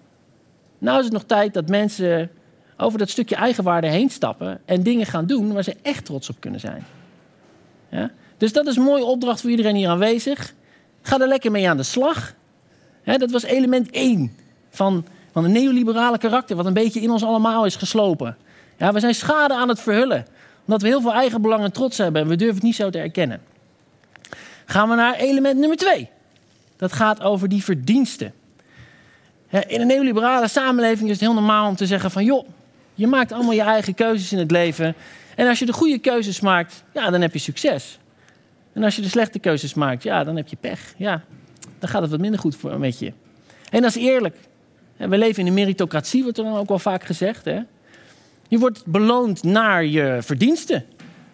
Nou 0.77 0.97
is 0.97 1.03
het 1.03 1.13
nog 1.13 1.23
tijd 1.23 1.53
dat 1.53 1.69
mensen 1.69 2.29
over 2.77 2.99
dat 2.99 3.09
stukje 3.09 3.35
eigenwaarde 3.35 3.87
heen 3.87 4.09
stappen 4.09 4.59
en 4.65 4.83
dingen 4.83 5.05
gaan 5.05 5.25
doen 5.25 5.53
waar 5.53 5.63
ze 5.63 5.75
echt 5.81 6.05
trots 6.05 6.29
op 6.29 6.39
kunnen 6.39 6.59
zijn. 6.59 6.85
Dus 8.37 8.53
dat 8.53 8.67
is 8.67 8.75
een 8.75 8.83
mooie 8.83 9.05
opdracht 9.05 9.41
voor 9.41 9.49
iedereen 9.49 9.75
hier 9.75 9.89
aanwezig. 9.89 10.53
Ga 11.01 11.19
er 11.19 11.27
lekker 11.27 11.51
mee 11.51 11.69
aan 11.69 11.77
de 11.77 11.83
slag. 11.83 12.33
dat 13.03 13.31
was 13.31 13.43
element 13.43 13.89
1 13.89 14.31
van, 14.69 15.05
van 15.31 15.43
een 15.43 15.51
neoliberale 15.51 16.17
karakter, 16.17 16.55
wat 16.55 16.65
een 16.65 16.73
beetje 16.73 17.01
in 17.01 17.11
ons 17.11 17.23
allemaal 17.23 17.65
is 17.65 17.75
geslopen. 17.75 18.37
Ja, 18.77 18.93
we 18.93 18.99
zijn 18.99 19.15
schade 19.15 19.53
aan 19.53 19.69
het 19.69 19.79
verhullen, 19.79 20.25
omdat 20.65 20.81
we 20.81 20.87
heel 20.87 21.01
veel 21.01 21.13
eigen 21.13 21.41
belang 21.41 21.63
en 21.63 21.71
trots 21.71 21.97
hebben 21.97 22.21
en 22.21 22.27
we 22.27 22.35
durven 22.35 22.55
het 22.55 22.63
niet 22.63 22.75
zo 22.75 22.89
te 22.89 22.99
erkennen. 22.99 23.41
Gaan 24.65 24.89
we 24.89 24.95
naar 24.95 25.15
element 25.15 25.59
nummer 25.59 25.77
2. 25.77 26.09
Dat 26.77 26.93
gaat 26.93 27.21
over 27.21 27.49
die 27.49 27.63
verdiensten. 27.63 28.33
In 29.67 29.81
een 29.81 29.87
neoliberale 29.87 30.47
samenleving 30.47 31.09
is 31.09 31.19
het 31.19 31.19
heel 31.19 31.33
normaal 31.33 31.67
om 31.67 31.75
te 31.75 31.85
zeggen 31.85 32.11
van... 32.11 32.23
joh, 32.23 32.47
je 32.93 33.07
maakt 33.07 33.31
allemaal 33.31 33.53
je 33.53 33.61
eigen 33.61 33.93
keuzes 33.93 34.31
in 34.31 34.37
het 34.37 34.51
leven. 34.51 34.95
En 35.35 35.47
als 35.47 35.59
je 35.59 35.65
de 35.65 35.73
goede 35.73 35.97
keuzes 35.97 36.39
maakt, 36.39 36.83
ja, 36.93 37.09
dan 37.09 37.21
heb 37.21 37.33
je 37.33 37.39
succes. 37.39 37.99
En 38.73 38.83
als 38.83 38.95
je 38.95 39.01
de 39.01 39.09
slechte 39.09 39.39
keuzes 39.39 39.73
maakt, 39.73 40.03
ja, 40.03 40.23
dan 40.23 40.35
heb 40.35 40.47
je 40.47 40.55
pech. 40.59 40.93
Ja, 40.97 41.23
dan 41.79 41.89
gaat 41.89 42.01
het 42.01 42.11
wat 42.11 42.19
minder 42.19 42.39
goed 42.39 42.55
voor, 42.55 42.79
met 42.79 42.99
je. 42.99 43.13
En 43.69 43.81
dat 43.81 43.95
is 43.95 44.03
eerlijk. 44.03 44.35
We 44.97 45.17
leven 45.17 45.41
in 45.41 45.47
een 45.47 45.53
meritocratie, 45.53 46.23
wordt 46.23 46.37
er 46.37 46.43
dan 46.43 46.57
ook 46.57 46.67
wel 46.67 46.79
vaak 46.79 47.03
gezegd. 47.03 47.45
Hè? 47.45 47.59
Je 48.47 48.57
wordt 48.57 48.85
beloond 48.85 49.43
naar 49.43 49.85
je 49.85 50.17
verdiensten. 50.21 50.85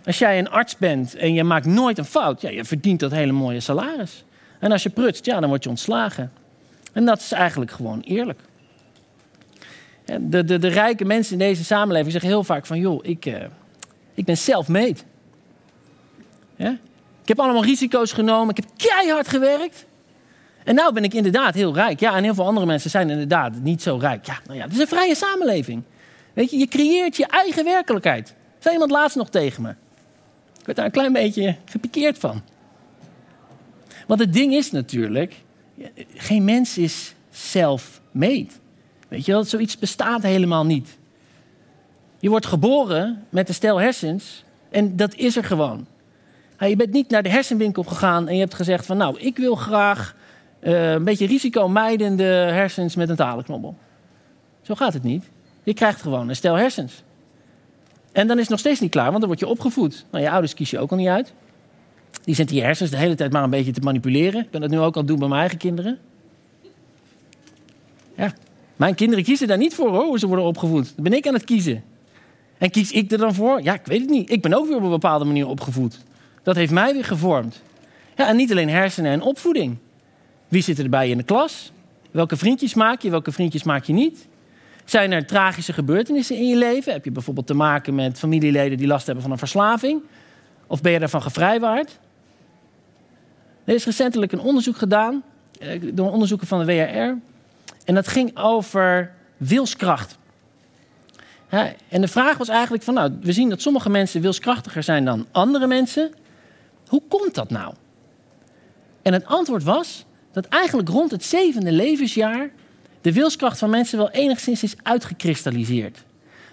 Als 0.06 0.18
jij 0.18 0.40
een 0.40 0.50
arts 0.50 0.78
bent 0.78 1.16
en 1.16 1.34
je 1.34 1.44
maakt 1.44 1.66
nooit 1.66 1.98
een 1.98 2.06
fout, 2.06 2.42
ja, 2.42 2.50
je 2.50 2.66
verdient 2.66 3.00
dat 3.00 3.12
hele 3.12 3.32
mooie 3.32 3.60
salaris. 3.60 4.24
En 4.60 4.72
als 4.72 4.84
je 4.84 4.90
prutst, 4.90 5.26
ja, 5.26 5.40
dan 5.40 5.50
word 5.50 5.64
je 5.64 5.70
ontslagen. 5.70 6.32
En 6.94 7.06
dat 7.06 7.20
is 7.20 7.32
eigenlijk 7.32 7.72
gewoon 7.72 8.02
eerlijk. 8.02 8.40
De, 10.06 10.44
de, 10.44 10.60
de 10.60 10.68
rijke 10.68 11.06
mensen 11.06 11.34
in 11.34 11.40
deze 11.40 11.64
samenleving 11.64 12.12
zeggen 12.12 12.30
heel 12.30 12.44
vaak 12.44 12.66
van... 12.66 12.80
joh, 12.80 13.00
ik, 13.02 13.26
uh, 13.26 13.36
ik 14.14 14.26
ben 14.26 14.38
self-made. 14.38 15.00
Ja? 16.56 16.78
Ik 17.22 17.28
heb 17.28 17.40
allemaal 17.40 17.64
risico's 17.64 18.12
genomen, 18.12 18.56
ik 18.56 18.64
heb 18.64 18.90
keihard 18.90 19.28
gewerkt. 19.28 19.86
En 20.64 20.76
nou 20.76 20.94
ben 20.94 21.04
ik 21.04 21.14
inderdaad 21.14 21.54
heel 21.54 21.74
rijk. 21.74 22.00
Ja, 22.00 22.16
en 22.16 22.24
heel 22.24 22.34
veel 22.34 22.46
andere 22.46 22.66
mensen 22.66 22.90
zijn 22.90 23.10
inderdaad 23.10 23.54
niet 23.62 23.82
zo 23.82 23.98
rijk. 23.98 24.26
Ja, 24.26 24.40
nou 24.46 24.58
ja, 24.58 24.64
het 24.64 24.74
is 24.74 24.80
een 24.80 24.88
vrije 24.88 25.16
samenleving. 25.16 25.84
Weet 26.34 26.52
je, 26.52 26.58
je 26.58 26.68
creëert 26.68 27.18
je 27.18 27.28
eigen 27.28 27.64
werkelijkheid. 27.64 28.36
Zei 28.60 28.74
iemand 28.74 28.92
laatst 28.92 29.16
nog 29.16 29.30
tegen 29.30 29.64
me. 29.64 29.70
Ik 30.60 30.66
werd 30.66 30.78
daar 30.78 30.86
een 30.86 30.92
klein 30.92 31.14
beetje 31.14 31.56
gepikeerd 31.66 32.18
van. 32.18 32.42
Want 34.08 34.20
het 34.20 34.34
ding 34.34 34.54
is 34.54 34.72
natuurlijk, 34.72 35.36
geen 36.16 36.44
mens 36.44 36.78
is 36.78 37.14
self-made. 37.32 38.48
Weet 39.08 39.26
je 39.26 39.32
wel, 39.32 39.44
zoiets 39.44 39.78
bestaat 39.78 40.22
helemaal 40.22 40.66
niet. 40.66 40.98
Je 42.20 42.30
wordt 42.30 42.46
geboren 42.46 43.26
met 43.30 43.48
een 43.48 43.54
stel 43.54 43.80
hersens 43.80 44.44
en 44.70 44.96
dat 44.96 45.16
is 45.16 45.36
er 45.38 45.44
gewoon. 45.44 45.88
Je 46.58 46.76
bent 46.76 46.92
niet 46.92 47.10
naar 47.10 47.24
de 47.24 47.30
hersenwinkel 47.30 47.84
gegaan 47.84 48.28
en 48.28 48.34
je 48.34 48.40
hebt 48.40 48.54
gezegd 48.54 48.86
van 48.86 48.98
nou, 48.98 49.20
ik 49.20 49.38
wil 49.38 49.56
graag 49.56 50.16
uh, 50.62 50.92
een 50.92 51.04
beetje 51.04 51.26
risicomijdende 51.26 52.24
hersens 52.24 52.96
met 52.96 53.10
een 53.10 53.16
talenknobbel. 53.16 53.78
Zo 54.62 54.76
gaat 54.76 54.94
het 54.94 55.04
niet. 55.04 55.30
Je 55.64 55.74
krijgt 55.74 56.02
gewoon 56.02 56.30
een 56.30 56.36
stel 56.36 56.56
hersens. 56.56 57.04
En 58.12 58.28
dan 58.28 58.36
is 58.36 58.42
het 58.42 58.52
nog 58.52 58.60
steeds 58.60 58.80
niet 58.80 58.92
klaar, 58.92 59.08
want 59.08 59.20
dan 59.20 59.28
word 59.28 59.40
je 59.40 59.48
opgevoed. 59.48 60.06
Nou, 60.12 60.24
je 60.24 60.30
ouders 60.30 60.54
kies 60.54 60.70
je 60.70 60.80
ook 60.80 60.92
al 60.92 60.98
niet 60.98 61.08
uit. 61.08 61.34
Die 62.24 62.36
zitten 62.36 62.56
je 62.56 62.62
hersens 62.62 62.90
de 62.90 62.98
hele 62.98 63.16
tijd 63.16 63.32
maar 63.32 63.44
een 63.44 63.50
beetje 63.50 63.72
te 63.72 63.82
manipuleren. 63.82 64.42
Ik 64.42 64.50
ben 64.50 64.62
dat 64.62 64.70
nu 64.70 64.80
ook 64.80 64.96
al 64.96 65.06
doen 65.06 65.20
bij 65.20 65.28
mijn 65.28 65.40
eigen 65.40 65.58
kinderen. 65.58 66.00
Ja, 68.18 68.34
mijn 68.76 68.96
kinderen 68.96 69.24
kiezen 69.24 69.48
daar 69.48 69.58
niet 69.58 69.76
voor 69.76 69.90
hoor, 69.90 70.06
hoe 70.06 70.20
ze 70.20 70.28
worden 70.28 70.46
opgevoed. 70.46 70.94
Dan 70.96 71.04
ben 71.04 71.14
ik 71.14 71.28
aan 71.28 71.34
het 71.34 71.44
kiezen. 71.44 71.84
En 72.58 72.70
kies 72.70 72.92
ik 72.92 73.12
er 73.12 73.18
dan 73.18 73.34
voor? 73.34 73.62
Ja, 73.62 73.74
ik 73.74 73.86
weet 73.86 74.02
het 74.02 74.10
niet. 74.10 74.32
Ik 74.32 74.42
ben 74.42 74.54
ook 74.54 74.68
weer 74.68 74.76
op 74.76 74.84
een 74.84 74.90
bepaalde 74.90 75.26
manier 75.26 75.48
opgevoed. 75.48 76.00
Dat 76.44 76.56
heeft 76.56 76.72
mij 76.72 76.94
weer 76.94 77.06
gevormd. 77.06 77.62
Ja, 78.16 78.28
en 78.28 78.36
niet 78.36 78.52
alleen 78.52 78.70
hersenen 78.70 79.12
en 79.12 79.22
opvoeding. 79.22 79.78
Wie 80.48 80.62
zit 80.62 80.80
erbij 80.80 81.10
in 81.10 81.18
de 81.18 81.24
klas? 81.24 81.72
Welke 82.12 82.38
vriendjes 82.38 82.74
maak 82.74 83.02
je, 83.02 83.10
welke 83.10 83.32
vriendjes 83.32 83.64
maak 83.64 83.84
je 83.84 83.94
niet? 83.94 84.28
Zijn 84.86 85.12
er 85.12 85.26
tragische 85.26 85.74
gebeurtenissen 85.74 86.36
in 86.36 86.48
je 86.48 86.56
leven? 86.56 86.94
Heb 86.94 87.06
je 87.06 87.12
bijvoorbeeld 87.12 87.48
te 87.48 87.54
maken 87.54 87.96
met 87.96 88.20
familieleden 88.20 88.78
die 88.78 88.88
last 88.88 89.06
hebben 89.06 89.24
van 89.24 89.32
een 89.32 89.38
verslaving? 89.38 90.02
Of 90.68 90.82
ben 90.82 90.92
je 90.92 91.00
daarvan 91.00 91.22
gevrijwaard? 91.22 92.00
Er 93.64 93.74
is 93.74 93.86
recentelijk 93.86 94.32
een 94.32 94.40
onderzoek 94.40 94.78
gedaan 94.78 95.24
eh, 95.60 95.82
door 95.94 96.12
onderzoeken 96.12 96.48
van 96.48 96.60
de 96.60 96.66
WRR. 96.66 97.18
En 97.86 97.96
dat 97.96 98.08
ging 98.08 98.38
over 98.38 99.12
wilskracht. 99.38 100.18
en 101.90 102.02
de 102.02 102.08
vraag 102.08 102.38
was 102.38 102.50
eigenlijk 102.50 102.84
van, 102.84 102.94
nou, 102.94 103.18
we 103.22 103.32
zien 103.32 103.50
dat 103.50 103.62
sommige 103.62 103.90
mensen 103.90 104.22
wilskrachtiger 104.22 104.84
zijn 104.84 105.06
dan 105.06 105.28
andere 105.32 105.68
mensen. 105.68 106.14
Hoe 106.88 107.02
komt 107.08 107.36
dat 107.36 107.50
nou? 107.50 107.74
En 109.02 109.14
het 109.14 109.26
antwoord 109.26 109.64
was 109.64 110.06
dat 110.32 110.46
eigenlijk 110.46 110.90
rond 110.90 111.12
het 111.12 111.24
zevende 111.24 111.72
levensjaar 111.72 112.50
de 113.04 113.14
wilskracht 113.14 113.60
van 113.60 113.70
mensen 113.70 113.98
wel 113.98 114.10
enigszins 114.10 114.64
is 114.64 114.76
uitgekristalliseerd. 114.84 116.04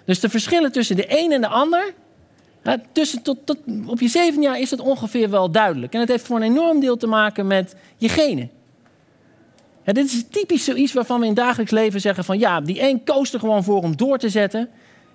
Dus 0.05 0.19
de 0.19 0.29
verschillen 0.29 0.71
tussen 0.71 0.95
de 0.95 1.05
een 1.07 1.31
en 1.31 1.41
de 1.41 1.47
ander, 1.47 1.93
tussen 2.91 3.21
tot, 3.21 3.37
tot, 3.45 3.57
op 3.85 3.99
je 3.99 4.07
zevende 4.07 4.45
jaar 4.45 4.59
is 4.59 4.69
dat 4.69 4.79
ongeveer 4.79 5.29
wel 5.29 5.51
duidelijk. 5.51 5.93
En 5.93 5.99
het 5.99 6.09
heeft 6.09 6.25
voor 6.25 6.35
een 6.35 6.43
enorm 6.43 6.79
deel 6.79 6.97
te 6.97 7.07
maken 7.07 7.47
met 7.47 7.75
je 7.97 8.09
genen. 8.09 8.51
Ja, 9.85 9.93
dit 9.93 10.05
is 10.05 10.23
typisch 10.29 10.63
zoiets 10.63 10.93
waarvan 10.93 11.19
we 11.19 11.25
in 11.25 11.33
dagelijks 11.33 11.71
leven 11.71 12.01
zeggen 12.01 12.23
van 12.23 12.39
ja, 12.39 12.61
die 12.61 12.81
een 12.81 13.03
koos 13.03 13.33
er 13.33 13.39
gewoon 13.39 13.63
voor 13.63 13.81
om 13.81 13.97
door 13.97 14.17
te 14.17 14.29
zetten. 14.29 14.69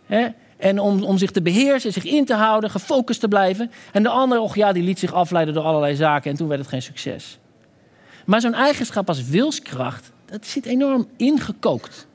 Hè, 0.07 0.29
en 0.57 0.81
om, 0.81 1.03
om 1.03 1.19
zich 1.19 1.31
te 1.31 1.43
beheersen, 1.43 1.93
zich 1.93 2.05
in 2.05 2.25
te 2.25 2.35
houden, 2.35 2.71
gefocust 2.71 3.21
te 3.21 3.29
blijven. 3.29 3.71
En 3.93 4.03
de 4.03 4.09
ander, 4.09 4.39
och 4.39 4.55
ja, 4.55 4.73
die 4.73 4.83
liet 4.83 4.99
zich 4.99 5.13
afleiden 5.13 5.55
door 5.55 5.65
allerlei 5.65 5.95
zaken 5.95 6.31
en 6.31 6.37
toen 6.37 6.49
werd 6.49 6.61
het 6.61 6.69
geen 6.69 6.83
succes. 6.83 7.39
Maar 8.27 8.41
zo'n 8.41 8.55
eigenschap 8.55 9.09
als 9.09 9.29
wilskracht, 9.29 10.13
dat 10.27 10.47
zit 10.47 10.67
enorm 10.67 11.07
ingekookt. 11.17 12.07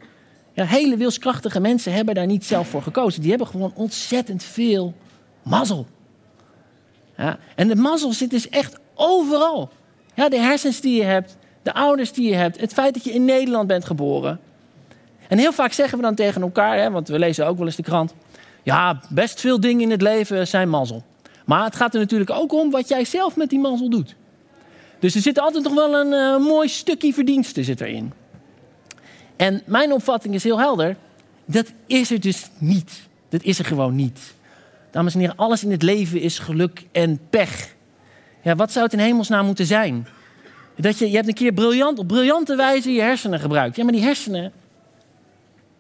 Ja, 0.53 0.65
hele 0.65 0.98
wilskrachtige 0.98 1.60
mensen 1.60 1.94
hebben 1.94 2.15
daar 2.15 2.25
niet 2.25 2.46
zelf 2.46 2.68
voor 2.68 2.82
gekozen. 2.82 3.22
Die 3.22 3.30
hebben 3.30 3.48
gewoon 3.48 3.72
ontzettend 3.75 4.44
veel 4.44 4.94
mazzel. 5.44 5.88
Ja, 7.18 7.38
en 7.56 7.68
de 7.68 7.75
mazzel 7.75 8.13
zit 8.13 8.30
dus 8.30 8.50
echt 8.50 8.80
overal. 8.96 9.70
Ja, 10.13 10.30
de 10.30 10.39
hersens 10.39 10.82
die 10.82 10.96
je 10.96 11.03
hebt, 11.03 11.38
de 11.62 11.74
ouders 11.74 12.12
die 12.12 12.30
je 12.30 12.36
hebt, 12.36 12.60
het 12.60 12.74
feit 12.74 12.94
dat 12.94 13.03
je 13.03 13.12
in 13.12 13.25
Nederland 13.25 13.68
bent 13.68 13.86
geboren. 13.86 14.39
En 15.27 15.38
heel 15.38 15.53
vaak 15.53 15.72
zeggen 15.72 15.98
we 15.98 16.03
dan 16.03 16.15
tegen 16.15 16.41
elkaar, 16.41 16.77
hè, 16.77 16.91
want 16.91 17.08
we 17.08 17.20
lezen 17.20 17.48
ook 17.48 17.58
wel 17.58 17.65
eens 17.65 17.75
de 17.75 17.84
krant. 17.84 18.13
Ja, 18.63 19.01
best 19.10 19.39
veel 19.39 19.60
dingen 19.60 19.82
in 19.82 19.91
het 19.91 20.01
leven 20.01 20.48
zijn 20.48 20.70
mazzel. 20.70 21.03
Maar 21.46 21.63
het 21.63 21.75
gaat 21.75 21.94
er 21.94 22.00
natuurlijk 22.00 22.30
ook 22.30 22.53
om 22.53 22.72
wat 22.72 22.88
jij 22.88 23.06
zelf 23.06 23.36
met 23.36 23.50
die 23.50 23.60
mazzel 23.60 23.89
doet. 23.89 24.15
Dus 25.01 25.15
er 25.15 25.22
zit 25.22 25.39
altijd 25.39 25.63
nog 25.63 25.74
wel 25.74 25.96
een 25.96 26.41
uh, 26.41 26.48
mooi 26.48 26.67
stukje 26.67 27.13
verdienste 27.13 27.63
zit 27.63 27.81
erin. 27.81 28.13
En 29.36 29.62
mijn 29.65 29.93
opvatting 29.93 30.34
is 30.34 30.43
heel 30.43 30.60
helder. 30.60 30.96
Dat 31.46 31.72
is 31.86 32.12
er 32.12 32.20
dus 32.20 32.50
niet. 32.58 32.91
Dat 33.29 33.43
is 33.43 33.60
er 33.60 33.65
gewoon 33.65 33.96
niet. 33.96 34.34
Dames 34.91 35.13
en 35.13 35.20
heren, 35.20 35.36
alles 35.36 35.63
in 35.63 35.72
het 35.72 35.81
leven 35.81 36.20
is 36.20 36.39
geluk 36.39 36.86
en 36.91 37.20
pech. 37.29 37.75
Ja, 38.41 38.55
wat 38.55 38.72
zou 38.72 38.86
het 38.86 38.93
in 38.93 39.00
hemelsnaam 39.00 39.46
moeten 39.46 39.65
zijn? 39.65 40.08
Dat 40.75 40.98
je, 40.98 41.10
je 41.10 41.15
hebt 41.15 41.27
een 41.27 41.34
keer 41.34 41.53
briljant, 41.53 42.00
op 42.00 42.08
briljante 42.08 42.55
wijze 42.55 42.91
je 42.91 43.01
hersenen 43.01 43.39
gebruikt. 43.39 43.75
Ja, 43.75 43.84
maar 43.84 43.93
die 43.93 44.01
hersenen, 44.01 44.51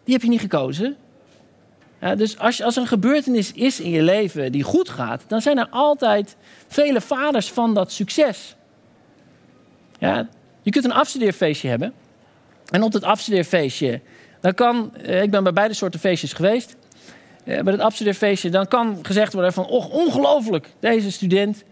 die 0.03 0.13
heb 0.13 0.23
je 0.23 0.29
niet 0.29 0.39
gekozen. 0.39 0.95
Ja, 2.01 2.15
dus 2.15 2.37
als, 2.37 2.61
als 2.61 2.75
er 2.75 2.81
een 2.81 2.87
gebeurtenis 2.87 3.51
is 3.51 3.79
in 3.79 3.89
je 3.89 4.01
leven 4.01 4.51
die 4.51 4.63
goed 4.63 4.89
gaat, 4.89 5.23
dan 5.27 5.41
zijn 5.41 5.57
er 5.57 5.67
altijd 5.69 6.35
vele 6.67 7.01
vaders 7.01 7.51
van 7.51 7.73
dat 7.73 7.91
succes. 7.91 8.55
Ja, 10.01 10.27
je 10.61 10.71
kunt 10.71 10.85
een 10.85 10.93
afstudeerfeestje 10.93 11.69
hebben. 11.69 11.93
En 12.69 12.83
op 12.83 12.93
het 12.93 13.03
afstudeerfeestje, 13.03 14.01
dan 14.39 14.53
kan, 14.53 14.95
eh, 14.95 15.21
ik 15.21 15.31
ben 15.31 15.43
bij 15.43 15.53
beide 15.53 15.73
soorten 15.73 15.99
feestjes 15.99 16.33
geweest. 16.33 16.75
Eh, 17.43 17.61
bij 17.61 17.73
het 17.73 17.81
afstudeerfeestje, 17.81 18.49
dan 18.49 18.67
kan 18.67 18.99
gezegd 19.01 19.33
worden 19.33 19.53
van, 19.53 19.65
oh, 19.65 19.93
ongelooflijk, 19.93 20.69
deze 20.79 21.11
student, 21.11 21.63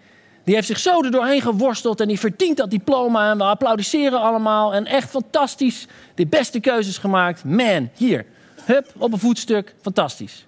die 0.43 0.55
heeft 0.55 0.67
zich 0.67 0.79
zo 0.79 1.03
er 1.03 1.11
doorheen 1.11 1.41
geworsteld 1.41 2.01
en 2.01 2.07
die 2.07 2.19
verdient 2.19 2.57
dat 2.57 2.71
diploma 2.71 3.31
en 3.31 3.37
we 3.37 3.43
applaudisseren 3.43 4.21
allemaal 4.21 4.73
en 4.73 4.85
echt 4.85 5.09
fantastisch, 5.09 5.87
de 6.15 6.27
beste 6.27 6.59
keuzes 6.59 6.97
gemaakt. 6.97 7.43
Man, 7.43 7.89
hier, 7.95 8.25
hup, 8.63 8.93
op 8.97 9.13
een 9.13 9.19
voetstuk, 9.19 9.75
fantastisch. 9.81 10.45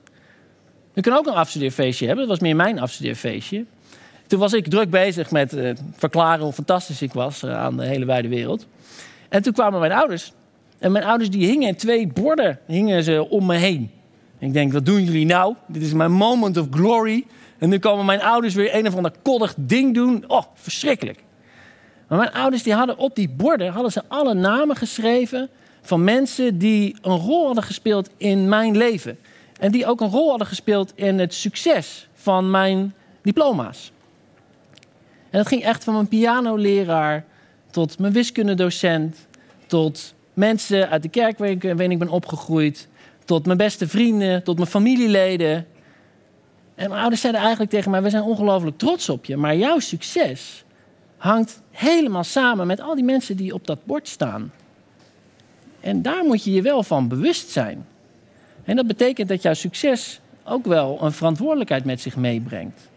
We 0.94 1.02
kunnen 1.02 1.20
ook 1.20 1.28
een 1.28 1.34
afstudeerfeestje 1.34 2.08
hebben, 2.08 2.28
dat 2.28 2.40
was 2.40 2.48
meer 2.48 2.56
mijn 2.56 2.80
afstudeerfeestje. 2.80 3.66
Toen 4.32 4.40
was 4.40 4.54
ik 4.54 4.68
druk 4.68 4.90
bezig 4.90 5.32
met 5.32 5.54
uh, 5.54 5.72
verklaren 5.96 6.44
hoe 6.44 6.54
fantastisch 6.54 7.02
ik 7.02 7.14
was 7.14 7.44
uh, 7.44 7.64
aan 7.64 7.78
de 7.78 7.86
hele 7.86 8.06
wijde 8.06 8.28
wereld. 8.28 8.68
En 9.30 9.42
toen 9.42 9.54
kwamen 9.54 9.80
mijn 9.80 9.92
ouders. 9.92 10.34
En 10.80 10.92
mijn 10.92 11.04
ouders 11.04 11.30
die 11.30 11.46
hingen 11.46 11.76
twee 11.76 12.08
borden 12.08 12.60
hingen 12.68 13.04
ze 13.04 13.30
om 13.30 13.46
me 13.46 13.56
heen. 13.56 13.92
ik 14.40 14.54
denk, 14.54 14.74
wat 14.74 14.86
doen 14.86 15.04
jullie 15.04 15.26
nou? 15.26 15.56
Dit 15.68 15.82
is 15.82 15.94
mijn 15.94 16.12
moment 16.12 16.58
of 16.58 16.68
glory. 16.72 17.26
En 17.58 17.70
nu 17.70 17.80
komen 17.80 18.06
mijn 18.06 18.22
ouders 18.22 18.54
weer 18.54 18.76
een 18.76 18.88
of 18.88 18.96
ander 18.96 19.12
koddig 19.22 19.54
ding 19.58 19.94
doen. 19.94 20.24
Oh, 20.28 20.44
verschrikkelijk. 20.54 21.24
Maar 22.08 22.18
mijn 22.18 22.34
ouders 22.34 22.64
die 22.64 22.74
hadden 22.74 22.98
op 22.98 23.16
die 23.16 23.30
borden 23.30 23.72
hadden 23.72 23.92
ze 23.92 24.02
alle 24.08 24.34
namen 24.34 24.76
geschreven 24.76 25.50
van 25.82 26.04
mensen 26.04 26.58
die 26.58 26.96
een 27.02 27.18
rol 27.18 27.46
hadden 27.46 27.64
gespeeld 27.64 28.10
in 28.18 28.50
mijn 28.50 28.78
leven. 28.78 29.18
En 29.60 29.72
die 29.72 29.86
ook 29.86 30.02
een 30.02 30.10
rol 30.10 30.30
hadden 30.30 30.48
gespeeld 30.48 30.92
in 30.96 31.20
het 31.20 31.34
succes 31.34 32.08
van 32.14 32.52
mijn 32.52 32.94
diploma's. 33.22 33.92
En 35.32 35.38
dat 35.38 35.48
ging 35.48 35.64
echt 35.64 35.84
van 35.84 35.94
mijn 35.94 36.08
pianoleraar 36.08 37.26
tot 37.70 38.00
mijn 38.00 38.14
wiskundedocent, 38.14 39.28
tot 39.66 40.14
mensen 40.34 40.90
uit 40.90 41.02
de 41.02 41.10
kerk 41.10 41.38
waarin 41.38 41.92
ik 41.92 42.00
ben 42.00 42.10
opgegroeid, 42.10 42.88
tot 43.26 43.46
mijn 43.46 43.58
beste 43.58 43.88
vrienden, 43.88 44.44
tot 44.44 44.56
mijn 44.56 44.70
familieleden. 44.70 45.68
En 46.76 46.90
mijn 46.90 47.02
ouders 47.02 47.22
zeiden 47.22 47.42
eigenlijk 47.42 47.72
tegen 47.72 47.92
mij: 47.92 48.02
We 48.02 48.10
zijn 48.10 48.24
ongelooflijk 48.24 48.78
trots 48.78 49.10
op 49.10 49.26
je, 49.26 49.38
maar 49.38 49.56
jouw 49.56 49.80
succes 49.80 50.64
hangt 51.18 51.62
helemaal 51.72 52.24
samen 52.24 52.68
met 52.68 52.82
al 52.82 52.96
die 52.96 53.04
mensen 53.04 53.38
die 53.38 53.54
op 53.54 53.68
dat 53.68 53.86
bord 53.86 54.08
staan. 54.08 54.52
En 55.80 56.02
daar 56.02 56.24
moet 56.24 56.44
je 56.44 56.52
je 56.52 56.62
wel 56.62 56.84
van 56.84 57.08
bewust 57.08 57.50
zijn. 57.50 57.86
En 58.64 58.76
dat 58.76 58.88
betekent 58.88 59.30
dat 59.30 59.42
jouw 59.42 59.54
succes 59.54 60.20
ook 60.44 60.66
wel 60.66 60.98
een 61.02 61.12
verantwoordelijkheid 61.12 61.86
met 61.86 62.02
zich 62.02 62.16
meebrengt. 62.16 62.91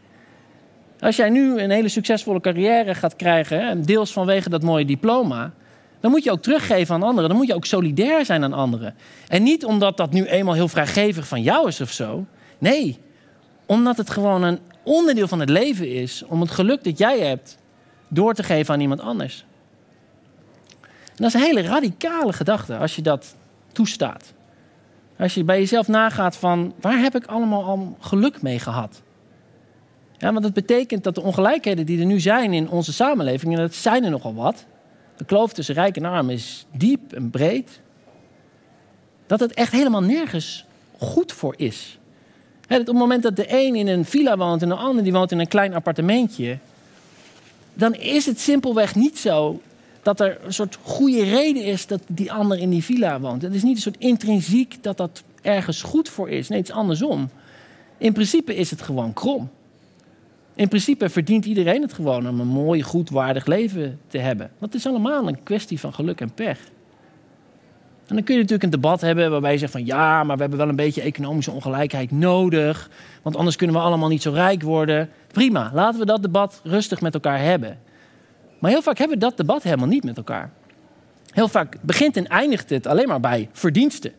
Als 1.05 1.17
jij 1.17 1.31
nu 1.31 1.61
een 1.61 1.71
hele 1.71 1.89
succesvolle 1.89 2.41
carrière 2.41 2.95
gaat 2.95 3.17
krijgen, 3.17 3.83
deels 3.83 4.13
vanwege 4.13 4.49
dat 4.49 4.63
mooie 4.63 4.85
diploma, 4.85 5.53
dan 6.01 6.11
moet 6.11 6.25
je 6.25 6.31
ook 6.31 6.43
teruggeven 6.43 6.95
aan 6.95 7.03
anderen. 7.03 7.29
Dan 7.29 7.39
moet 7.39 7.47
je 7.47 7.55
ook 7.55 7.65
solidair 7.65 8.25
zijn 8.25 8.45
aan 8.45 8.53
anderen. 8.53 8.95
En 9.29 9.43
niet 9.43 9.65
omdat 9.65 9.97
dat 9.97 10.13
nu 10.13 10.25
eenmaal 10.25 10.55
heel 10.55 10.69
vrijgevig 10.69 11.29
van 11.29 11.43
jou 11.43 11.69
is 11.69 11.81
of 11.81 11.91
zo. 11.91 12.27
Nee, 12.59 12.99
omdat 13.67 13.97
het 13.97 14.11
gewoon 14.11 14.43
een 14.43 14.59
onderdeel 14.83 15.29
van 15.29 15.41
het 15.41 15.49
leven 15.49 15.89
is 15.89 16.23
om 16.27 16.41
het 16.41 16.51
geluk 16.51 16.85
dat 16.85 16.99
jij 16.99 17.21
hebt 17.21 17.59
door 18.09 18.35
te 18.35 18.43
geven 18.43 18.75
aan 18.75 18.81
iemand 18.81 19.01
anders. 19.01 19.45
Dat 21.15 21.27
is 21.27 21.35
een 21.35 21.41
hele 21.41 21.63
radicale 21.63 22.33
gedachte 22.33 22.77
als 22.77 22.97
je 22.97 23.03
dat 23.03 23.37
toestaat. 23.73 24.33
Als 25.19 25.35
je 25.35 25.45
bij 25.45 25.59
jezelf 25.59 25.89
nagaat 25.89 26.37
van 26.37 26.75
waar 26.81 26.99
heb 26.99 27.15
ik 27.15 27.27
allemaal 27.27 27.65
al 27.65 27.97
geluk 28.01 28.43
mee 28.43 28.59
gehad? 28.59 29.03
Ja, 30.25 30.33
want 30.33 30.43
dat 30.43 30.53
betekent 30.53 31.05
dat 31.05 31.15
de 31.15 31.23
ongelijkheden 31.23 31.87
die 31.87 32.01
er 32.01 32.07
nu 32.07 32.21
zijn 32.21 32.53
in 32.53 32.69
onze 32.69 32.93
samenleving, 32.93 33.53
en 33.53 33.61
dat 33.61 33.75
zijn 33.75 34.05
er 34.05 34.11
nogal 34.11 34.35
wat, 34.35 34.65
de 35.17 35.25
kloof 35.25 35.53
tussen 35.53 35.75
rijk 35.75 35.97
en 35.97 36.05
arm 36.05 36.31
is 36.31 36.67
diep 36.77 37.13
en 37.13 37.31
breed, 37.31 37.81
dat 39.27 39.41
het 39.41 39.55
echt 39.55 39.73
helemaal 39.73 40.03
nergens 40.03 40.65
goed 40.99 41.33
voor 41.33 41.55
is. 41.57 41.99
op 42.69 42.87
het 42.87 42.93
moment 42.93 43.23
dat 43.23 43.37
de 43.37 43.47
een 43.49 43.75
in 43.75 43.87
een 43.87 44.05
villa 44.05 44.37
woont 44.37 44.63
en 44.63 44.69
de 44.69 44.75
ander 44.75 45.03
die 45.03 45.13
woont 45.13 45.33
in 45.33 45.39
een 45.39 45.49
klein 45.49 45.75
appartementje, 45.75 46.59
dan 47.75 47.95
is 47.95 48.27
het 48.27 48.41
simpelweg 48.41 48.95
niet 48.95 49.19
zo 49.19 49.61
dat 50.03 50.21
er 50.21 50.39
een 50.45 50.55
soort 50.55 50.79
goede 50.83 51.23
reden 51.23 51.63
is 51.63 51.87
dat 51.87 52.01
die 52.07 52.33
ander 52.33 52.59
in 52.59 52.71
die 52.71 52.85
villa 52.85 53.21
woont. 53.21 53.43
Het 53.43 53.55
is 53.55 53.63
niet 53.63 53.77
een 53.77 53.83
soort 53.83 53.99
intrinsiek 53.99 54.83
dat 54.83 54.97
dat 54.97 55.23
ergens 55.43 55.83
goed 55.83 56.09
voor 56.09 56.31
is. 56.31 56.49
Nee, 56.49 56.59
het 56.59 56.69
is 56.69 56.75
andersom. 56.75 57.31
In 57.99 58.13
principe 58.13 58.55
is 58.55 58.71
het 58.71 58.83
gewoon 58.83 59.13
krom. 59.13 59.51
In 60.57 60.69
principe 60.69 61.09
verdient 61.09 61.45
iedereen 61.45 61.83
het 61.83 61.93
gewoon 61.93 62.29
om 62.29 62.41
een 62.41 62.47
mooi, 62.47 62.83
goed, 62.83 63.11
waardig 63.11 63.47
leven 63.47 64.01
te 64.07 64.19
hebben. 64.19 64.51
Het 64.61 64.75
is 64.75 64.87
allemaal 64.87 65.29
een 65.29 65.43
kwestie 65.43 65.81
van 65.81 65.95
geluk 65.95 66.21
en 66.21 66.35
pech. 66.35 66.59
En 68.07 68.15
dan 68.15 68.25
kun 68.25 68.35
je 68.35 68.41
natuurlijk 68.41 68.63
een 68.63 68.81
debat 68.81 69.01
hebben 69.01 69.31
waarbij 69.31 69.53
je 69.53 69.59
zegt 69.59 69.73
van 69.73 69.87
ja, 69.87 70.25
maar 70.25 70.35
we 70.37 70.41
hebben 70.41 70.59
wel 70.59 70.69
een 70.69 70.77
beetje 70.77 71.03
economische 71.03 71.51
ongelijkheid 71.51 72.11
nodig. 72.11 72.91
Want 73.23 73.37
anders 73.37 73.57
kunnen 73.57 73.77
we 73.77 73.83
allemaal 73.83 74.09
niet 74.09 74.23
zo 74.23 74.31
rijk 74.31 74.63
worden. 74.63 75.11
Prima, 75.33 75.71
laten 75.75 76.01
we 76.01 76.07
dat 76.07 76.23
debat 76.23 76.61
rustig 76.65 77.01
met 77.01 77.15
elkaar 77.15 77.41
hebben. 77.41 77.79
Maar 78.59 78.71
heel 78.71 78.83
vaak 78.83 78.99
hebben 78.99 79.19
we 79.19 79.25
dat 79.25 79.37
debat 79.37 79.63
helemaal 79.63 79.87
niet 79.87 80.05
met 80.05 80.17
elkaar. 80.17 80.51
Heel 81.31 81.49
vaak 81.49 81.77
begint 81.81 82.17
en 82.17 82.27
eindigt 82.27 82.71
het 82.71 82.87
alleen 82.87 83.09
maar 83.09 83.21
bij 83.21 83.49
verdiensten. 83.53 84.13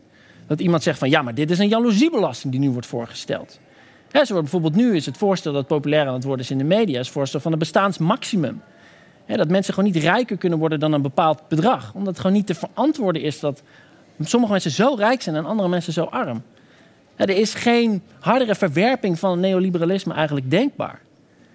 Dat 0.46 0.60
iemand 0.60 0.82
zegt 0.82 0.98
van 0.98 1.10
ja, 1.10 1.22
maar 1.22 1.34
dit 1.34 1.50
is 1.50 1.58
een 1.58 1.68
jaloeziebelasting 1.68 2.52
die 2.52 2.62
nu 2.62 2.70
wordt 2.70 2.86
voorgesteld. 2.86 3.60
He, 4.10 4.24
zo 4.24 4.34
bijvoorbeeld 4.40 4.74
nu 4.74 4.96
is 4.96 5.06
het 5.06 5.16
voorstel 5.16 5.52
dat 5.52 5.66
populair 5.66 6.06
aan 6.06 6.14
het 6.14 6.24
worden 6.24 6.44
is 6.44 6.50
in 6.50 6.58
de 6.58 6.64
media, 6.64 6.98
is 6.98 7.06
het 7.06 7.14
voorstel 7.14 7.40
van 7.40 7.52
een 7.52 7.58
bestaansmaximum. 7.58 8.62
dat 9.26 9.48
mensen 9.48 9.74
gewoon 9.74 9.92
niet 9.92 10.02
rijker 10.02 10.36
kunnen 10.36 10.58
worden 10.58 10.80
dan 10.80 10.92
een 10.92 11.02
bepaald 11.02 11.48
bedrag. 11.48 11.92
Omdat 11.94 12.08
het 12.08 12.20
gewoon 12.20 12.36
niet 12.36 12.46
te 12.46 12.54
verantwoorden 12.54 13.22
is 13.22 13.40
dat 13.40 13.62
sommige 14.20 14.52
mensen 14.52 14.70
zo 14.70 14.94
rijk 14.94 15.22
zijn 15.22 15.36
en 15.36 15.46
andere 15.46 15.68
mensen 15.68 15.92
zo 15.92 16.04
arm. 16.04 16.42
er 17.16 17.30
is 17.30 17.54
geen 17.54 18.02
hardere 18.18 18.54
verwerping 18.54 19.18
van 19.18 19.30
het 19.30 19.40
neoliberalisme 19.40 20.14
eigenlijk 20.14 20.50
denkbaar. 20.50 21.00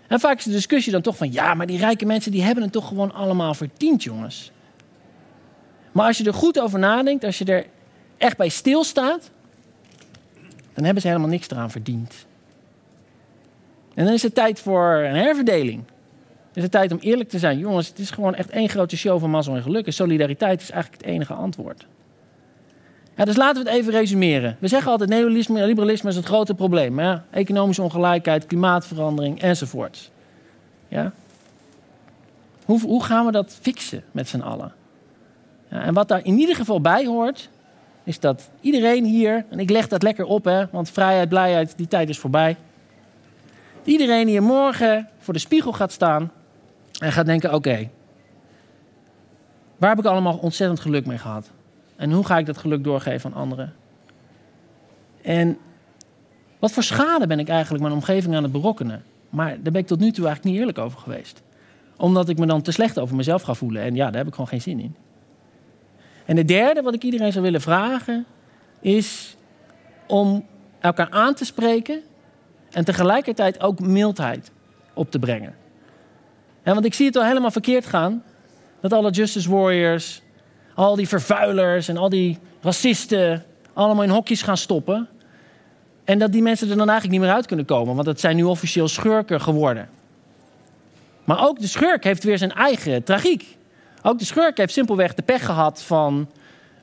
En 0.08 0.20
vaak 0.20 0.38
is 0.38 0.44
de 0.44 0.52
discussie 0.52 0.92
dan 0.92 1.02
toch 1.02 1.18
van 1.18 1.32
ja, 1.32 1.54
maar 1.54 1.68
die 1.68 1.78
rijke 1.78 2.06
mensen 2.06 2.32
die 2.32 2.44
hebben 2.44 2.64
het 2.64 2.74
toch 2.74 2.88
gewoon 2.88 3.14
allemaal 3.14 3.54
verdiend, 3.54 4.04
jongens. 4.04 4.52
Maar 5.92 6.06
als 6.06 6.18
je 6.18 6.24
er 6.24 6.34
goed 6.34 6.60
over 6.60 6.80
nadenkt, 6.80 7.24
als 7.24 7.38
je 7.38 7.46
er 7.46 7.66
echt 8.18 8.38
bij 8.38 8.50
stilstaat, 8.50 9.30
dan 10.74 10.84
hebben 10.84 11.02
ze 11.02 11.08
helemaal 11.08 11.30
niks 11.30 11.50
eraan 11.50 11.72
verdiend. 11.72 12.26
En 13.94 14.06
dan 14.06 14.14
is 14.14 14.24
het 14.24 14.36
tijd 14.36 14.60
voor 14.60 14.94
een 14.94 15.16
herverdeling. 15.16 15.84
Is 16.54 16.64
het 16.64 16.72
tijd 16.72 16.92
om 16.92 16.98
eerlijk 17.00 17.30
te 17.30 17.40
zijn. 17.40 17.58
Jongens, 17.58 17.88
het 17.88 18.00
is 18.00 18.12
gewoon 18.12 18.36
echt 18.36 18.50
één 18.50 18.70
grote 18.70 18.98
show 18.98 19.20
van 19.20 19.30
mazzel 19.30 19.56
en 19.56 19.62
geluk. 19.62 19.86
En 19.86 19.94
solidariteit 19.94 20.62
is 20.62 20.72
eigenlijk 20.72 21.04
het 21.04 21.12
enige 21.12 21.34
antwoord. 21.34 21.86
Ja, 23.16 23.26
dus 23.26 23.36
laten 23.36 23.64
we 23.64 23.70
het 23.70 23.80
even 23.80 23.92
resumeren. 23.92 24.58
We 24.60 24.68
zeggen 24.68 24.92
altijd 24.92 25.10
neoliberalisme 25.50 26.10
is 26.10 26.16
het 26.16 26.26
grote 26.26 26.54
probleem. 26.54 27.00
Ja? 27.00 27.26
Economische 27.30 27.82
ongelijkheid, 27.82 28.46
klimaatverandering 28.46 29.42
enzovoort. 29.42 30.12
Ja? 30.88 31.12
Hoe, 32.66 32.80
hoe 32.82 33.04
gaan 33.04 33.26
we 33.26 33.32
dat 33.32 33.58
fixen 33.62 34.04
met 34.12 34.28
z'n 34.28 34.40
allen? 34.40 34.74
Ja, 35.70 35.82
en 35.82 35.94
wat 35.94 36.08
daar 36.08 36.26
in 36.26 36.38
ieder 36.38 36.56
geval 36.56 36.82
bij 36.82 37.06
hoort, 37.06 37.50
is 38.04 38.20
dat 38.20 38.50
iedereen 38.62 39.06
hier, 39.06 39.46
en 39.50 39.60
ik 39.60 39.70
leg 39.70 39.88
dat 39.88 40.04
lekker 40.04 40.26
op, 40.26 40.46
hè, 40.46 40.66
want 40.72 40.90
vrijheid, 40.90 41.30
blijheid, 41.30 41.74
die 41.78 41.88
tijd 41.88 42.10
is 42.10 42.20
voorbij. 42.20 42.58
Iedereen 43.84 44.28
hier 44.28 44.44
morgen 44.44 45.10
voor 45.18 45.34
de 45.34 45.40
spiegel 45.40 45.74
gaat 45.74 45.92
staan 45.92 46.32
en 47.00 47.12
gaat 47.12 47.26
denken: 47.26 47.54
oké, 47.54 47.90
waar 49.78 49.90
heb 49.90 50.00
ik 50.00 50.06
allemaal 50.06 50.38
ontzettend 50.38 50.80
geluk 50.80 51.06
mee 51.06 51.18
gehad? 51.18 51.52
En 51.96 52.12
hoe 52.12 52.26
ga 52.26 52.38
ik 52.38 52.46
dat 52.46 52.58
geluk 52.58 52.84
doorgeven 52.84 53.34
aan 53.34 53.42
anderen? 53.42 53.74
En 55.22 55.58
wat 56.60 56.72
voor 56.72 56.84
schade 56.84 57.28
ben 57.28 57.40
ik 57.40 57.50
eigenlijk 57.50 57.84
mijn 57.84 57.96
omgeving 57.96 58.36
aan 58.36 58.44
het 58.44 58.52
berokkenen? 58.52 59.04
Maar 59.30 59.50
daar 59.50 59.72
ben 59.72 59.82
ik 59.82 59.88
tot 59.88 60.00
nu 60.00 60.12
toe 60.12 60.26
eigenlijk 60.26 60.44
niet 60.44 60.56
eerlijk 60.56 60.78
over 60.78 61.00
geweest. 61.00 61.42
Omdat 61.98 62.30
ik 62.30 62.38
me 62.38 62.46
dan 62.46 62.62
te 62.62 62.72
slecht 62.72 63.00
over 63.00 63.16
mezelf 63.16 63.42
ga 63.42 63.54
voelen. 63.54 63.82
En 63.82 63.96
ja, 63.96 64.06
daar 64.06 64.18
heb 64.18 64.28
ik 64.28 64.34
gewoon 64.34 64.48
geen 64.48 64.62
zin 64.62 64.80
in. 64.80 64.96
En 66.26 66.36
de 66.36 66.46
derde 66.46 66.82
wat 66.82 66.94
ik 66.94 67.04
iedereen 67.04 67.32
zou 67.32 67.44
willen 67.44 67.62
vragen 67.62 68.26
is 68.80 69.38
om 70.08 70.46
elkaar 70.80 71.10
aan 71.10 71.34
te 71.34 71.46
spreken 71.46 72.02
en 72.72 72.86
tegelijkertijd 72.86 73.62
ook 73.62 73.80
mildheid 73.80 74.52
op 74.94 75.12
te 75.12 75.20
brengen. 75.20 75.56
En 76.64 76.74
want 76.74 76.86
ik 76.86 76.94
zie 76.94 77.06
het 77.06 77.16
al 77.16 77.26
helemaal 77.26 77.52
verkeerd 77.52 77.86
gaan 77.86 78.24
dat 78.82 78.94
alle 78.94 79.12
Justice 79.12 79.50
Warriors 79.50 80.22
al 80.76 80.96
die 80.96 81.08
vervuilers 81.08 81.88
en 81.88 81.98
al 81.98 82.10
die 82.10 82.40
racisten 82.62 83.44
allemaal 83.74 84.04
in 84.04 84.10
hokjes 84.10 84.42
gaan 84.42 84.58
stoppen. 84.58 85.08
En 86.04 86.20
dat 86.20 86.32
die 86.32 86.42
mensen 86.42 86.70
er 86.70 86.78
dan 86.78 86.90
eigenlijk 86.90 87.20
niet 87.20 87.28
meer 87.28 87.36
uit 87.36 87.46
kunnen 87.46 87.66
komen, 87.66 87.96
want 87.96 88.08
het 88.08 88.20
zijn 88.20 88.36
nu 88.36 88.44
officieel 88.44 88.88
schurken 88.88 89.42
geworden. 89.42 89.90
Maar 91.24 91.48
ook 91.48 91.60
de 91.60 91.68
schurk 91.68 92.04
heeft 92.04 92.24
weer 92.24 92.38
zijn 92.38 92.52
eigen 92.52 93.04
tragiek. 93.04 93.58
Ook 94.02 94.20
de 94.20 94.26
schurk 94.26 94.58
heeft 94.58 94.74
simpelweg 94.74 95.14
de 95.14 95.22
pech 95.22 95.46
gehad 95.46 95.82
van 95.82 96.30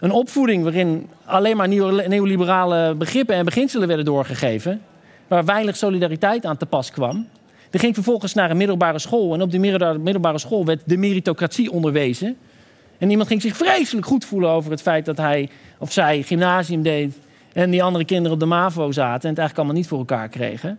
een 0.00 0.10
opvoeding 0.10 0.62
waarin 0.62 1.08
alleen 1.24 1.56
maar 1.56 1.68
neoliberale 2.08 2.94
begrippen 2.94 3.34
en 3.34 3.44
beginselen 3.44 3.88
werden 3.88 4.04
doorgegeven, 4.04 4.82
waar 5.28 5.44
weinig 5.44 5.76
solidariteit 5.76 6.44
aan 6.44 6.56
te 6.56 6.66
pas 6.66 6.90
kwam. 6.90 7.28
Die 7.70 7.80
ging 7.80 7.94
vervolgens 7.94 8.34
naar 8.34 8.50
een 8.50 8.56
middelbare 8.56 8.98
school 8.98 9.34
en 9.34 9.42
op 9.42 9.50
die 9.50 9.60
middelbare 9.98 10.38
school 10.38 10.64
werd 10.64 10.82
de 10.84 10.96
meritocratie 10.96 11.70
onderwezen. 11.72 12.36
En 12.98 13.10
iemand 13.10 13.28
ging 13.28 13.42
zich 13.42 13.56
vreselijk 13.56 14.06
goed 14.06 14.24
voelen 14.24 14.50
over 14.50 14.70
het 14.70 14.82
feit 14.82 15.04
dat 15.04 15.16
hij 15.16 15.48
of 15.78 15.92
zij 15.92 16.22
gymnasium 16.22 16.82
deed. 16.82 17.18
En 17.52 17.70
die 17.70 17.82
andere 17.82 18.04
kinderen 18.04 18.32
op 18.32 18.40
de 18.40 18.46
MAVO 18.46 18.92
zaten 18.92 19.22
en 19.22 19.28
het 19.28 19.38
eigenlijk 19.38 19.56
allemaal 19.56 19.74
niet 19.74 19.88
voor 19.88 19.98
elkaar 19.98 20.28
kregen. 20.28 20.78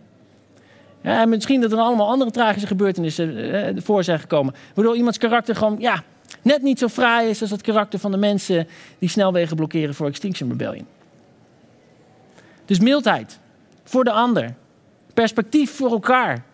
Ja, 1.02 1.20
en 1.20 1.28
misschien 1.28 1.60
dat 1.60 1.72
er 1.72 1.78
allemaal 1.78 2.08
andere 2.08 2.30
tragische 2.30 2.66
gebeurtenissen 2.66 3.52
eh, 3.52 3.82
voor 3.82 4.04
zijn 4.04 4.18
gekomen. 4.18 4.54
Waardoor 4.74 4.96
iemands 4.96 5.18
karakter 5.18 5.56
gewoon 5.56 5.76
ja, 5.78 6.02
net 6.42 6.62
niet 6.62 6.78
zo 6.78 6.88
fraai 6.88 7.28
is 7.28 7.40
als 7.40 7.50
het 7.50 7.62
karakter 7.62 7.98
van 7.98 8.10
de 8.10 8.16
mensen 8.16 8.68
die 8.98 9.08
snelwegen 9.08 9.56
blokkeren 9.56 9.94
voor 9.94 10.06
Extinction 10.06 10.50
Rebellion. 10.50 10.86
Dus 12.64 12.80
mildheid 12.80 13.38
voor 13.90 14.04
de 14.04 14.10
ander. 14.10 14.54
Perspectief 15.14 15.76
voor 15.76 15.90
elkaar. 15.90 16.44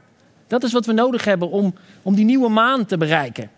Dat 0.47 0.63
is 0.63 0.73
wat 0.73 0.87
we 0.87 0.93
nodig 0.93 1.25
hebben 1.25 1.51
om, 1.51 1.75
om 2.03 2.15
die 2.15 2.25
nieuwe 2.25 2.49
maan 2.49 2.85
te 2.85 2.97
bereiken. 2.97 3.51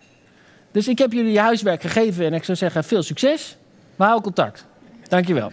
Dus 0.71 0.87
ik 0.87 0.97
heb 0.97 1.11
jullie 1.11 1.31
je 1.31 1.39
huiswerk 1.39 1.81
gegeven 1.81 2.25
en 2.25 2.33
ik 2.33 2.43
zou 2.43 2.57
zeggen 2.57 2.83
veel 2.83 3.03
succes. 3.03 3.57
Maar 3.95 4.07
hou 4.07 4.21
contact. 4.21 4.65
Dankjewel. 5.07 5.51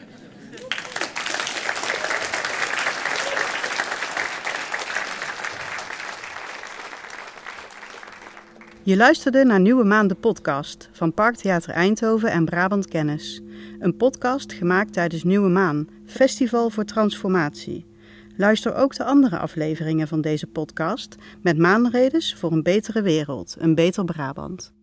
Je 8.83 8.97
luisterde 8.97 9.45
naar 9.45 9.61
Nieuwe 9.61 9.85
Maan 9.85 10.07
de 10.07 10.15
podcast 10.15 10.89
van 10.93 11.15
Parktheater 11.15 11.71
Eindhoven 11.71 12.31
en 12.31 12.45
Brabant 12.45 12.87
Kennis. 12.89 13.41
Een 13.79 13.97
podcast 13.97 14.53
gemaakt 14.53 14.93
tijdens 14.93 15.23
Nieuwe 15.23 15.49
Maan, 15.49 15.89
Festival 16.07 16.71
voor 16.71 16.85
Transformatie. 16.85 17.95
Luister 18.37 18.75
ook 18.75 18.95
de 18.95 19.05
andere 19.05 19.39
afleveringen 19.39 20.09
van 20.09 20.21
deze 20.21 20.47
podcast 20.47 21.17
met 21.43 21.59
maanredes 21.59 22.35
voor 22.35 22.53
een 22.53 22.63
betere 22.63 23.03
wereld, 23.03 23.57
een 23.59 23.75
beter 23.75 24.05
Brabant. 24.05 24.76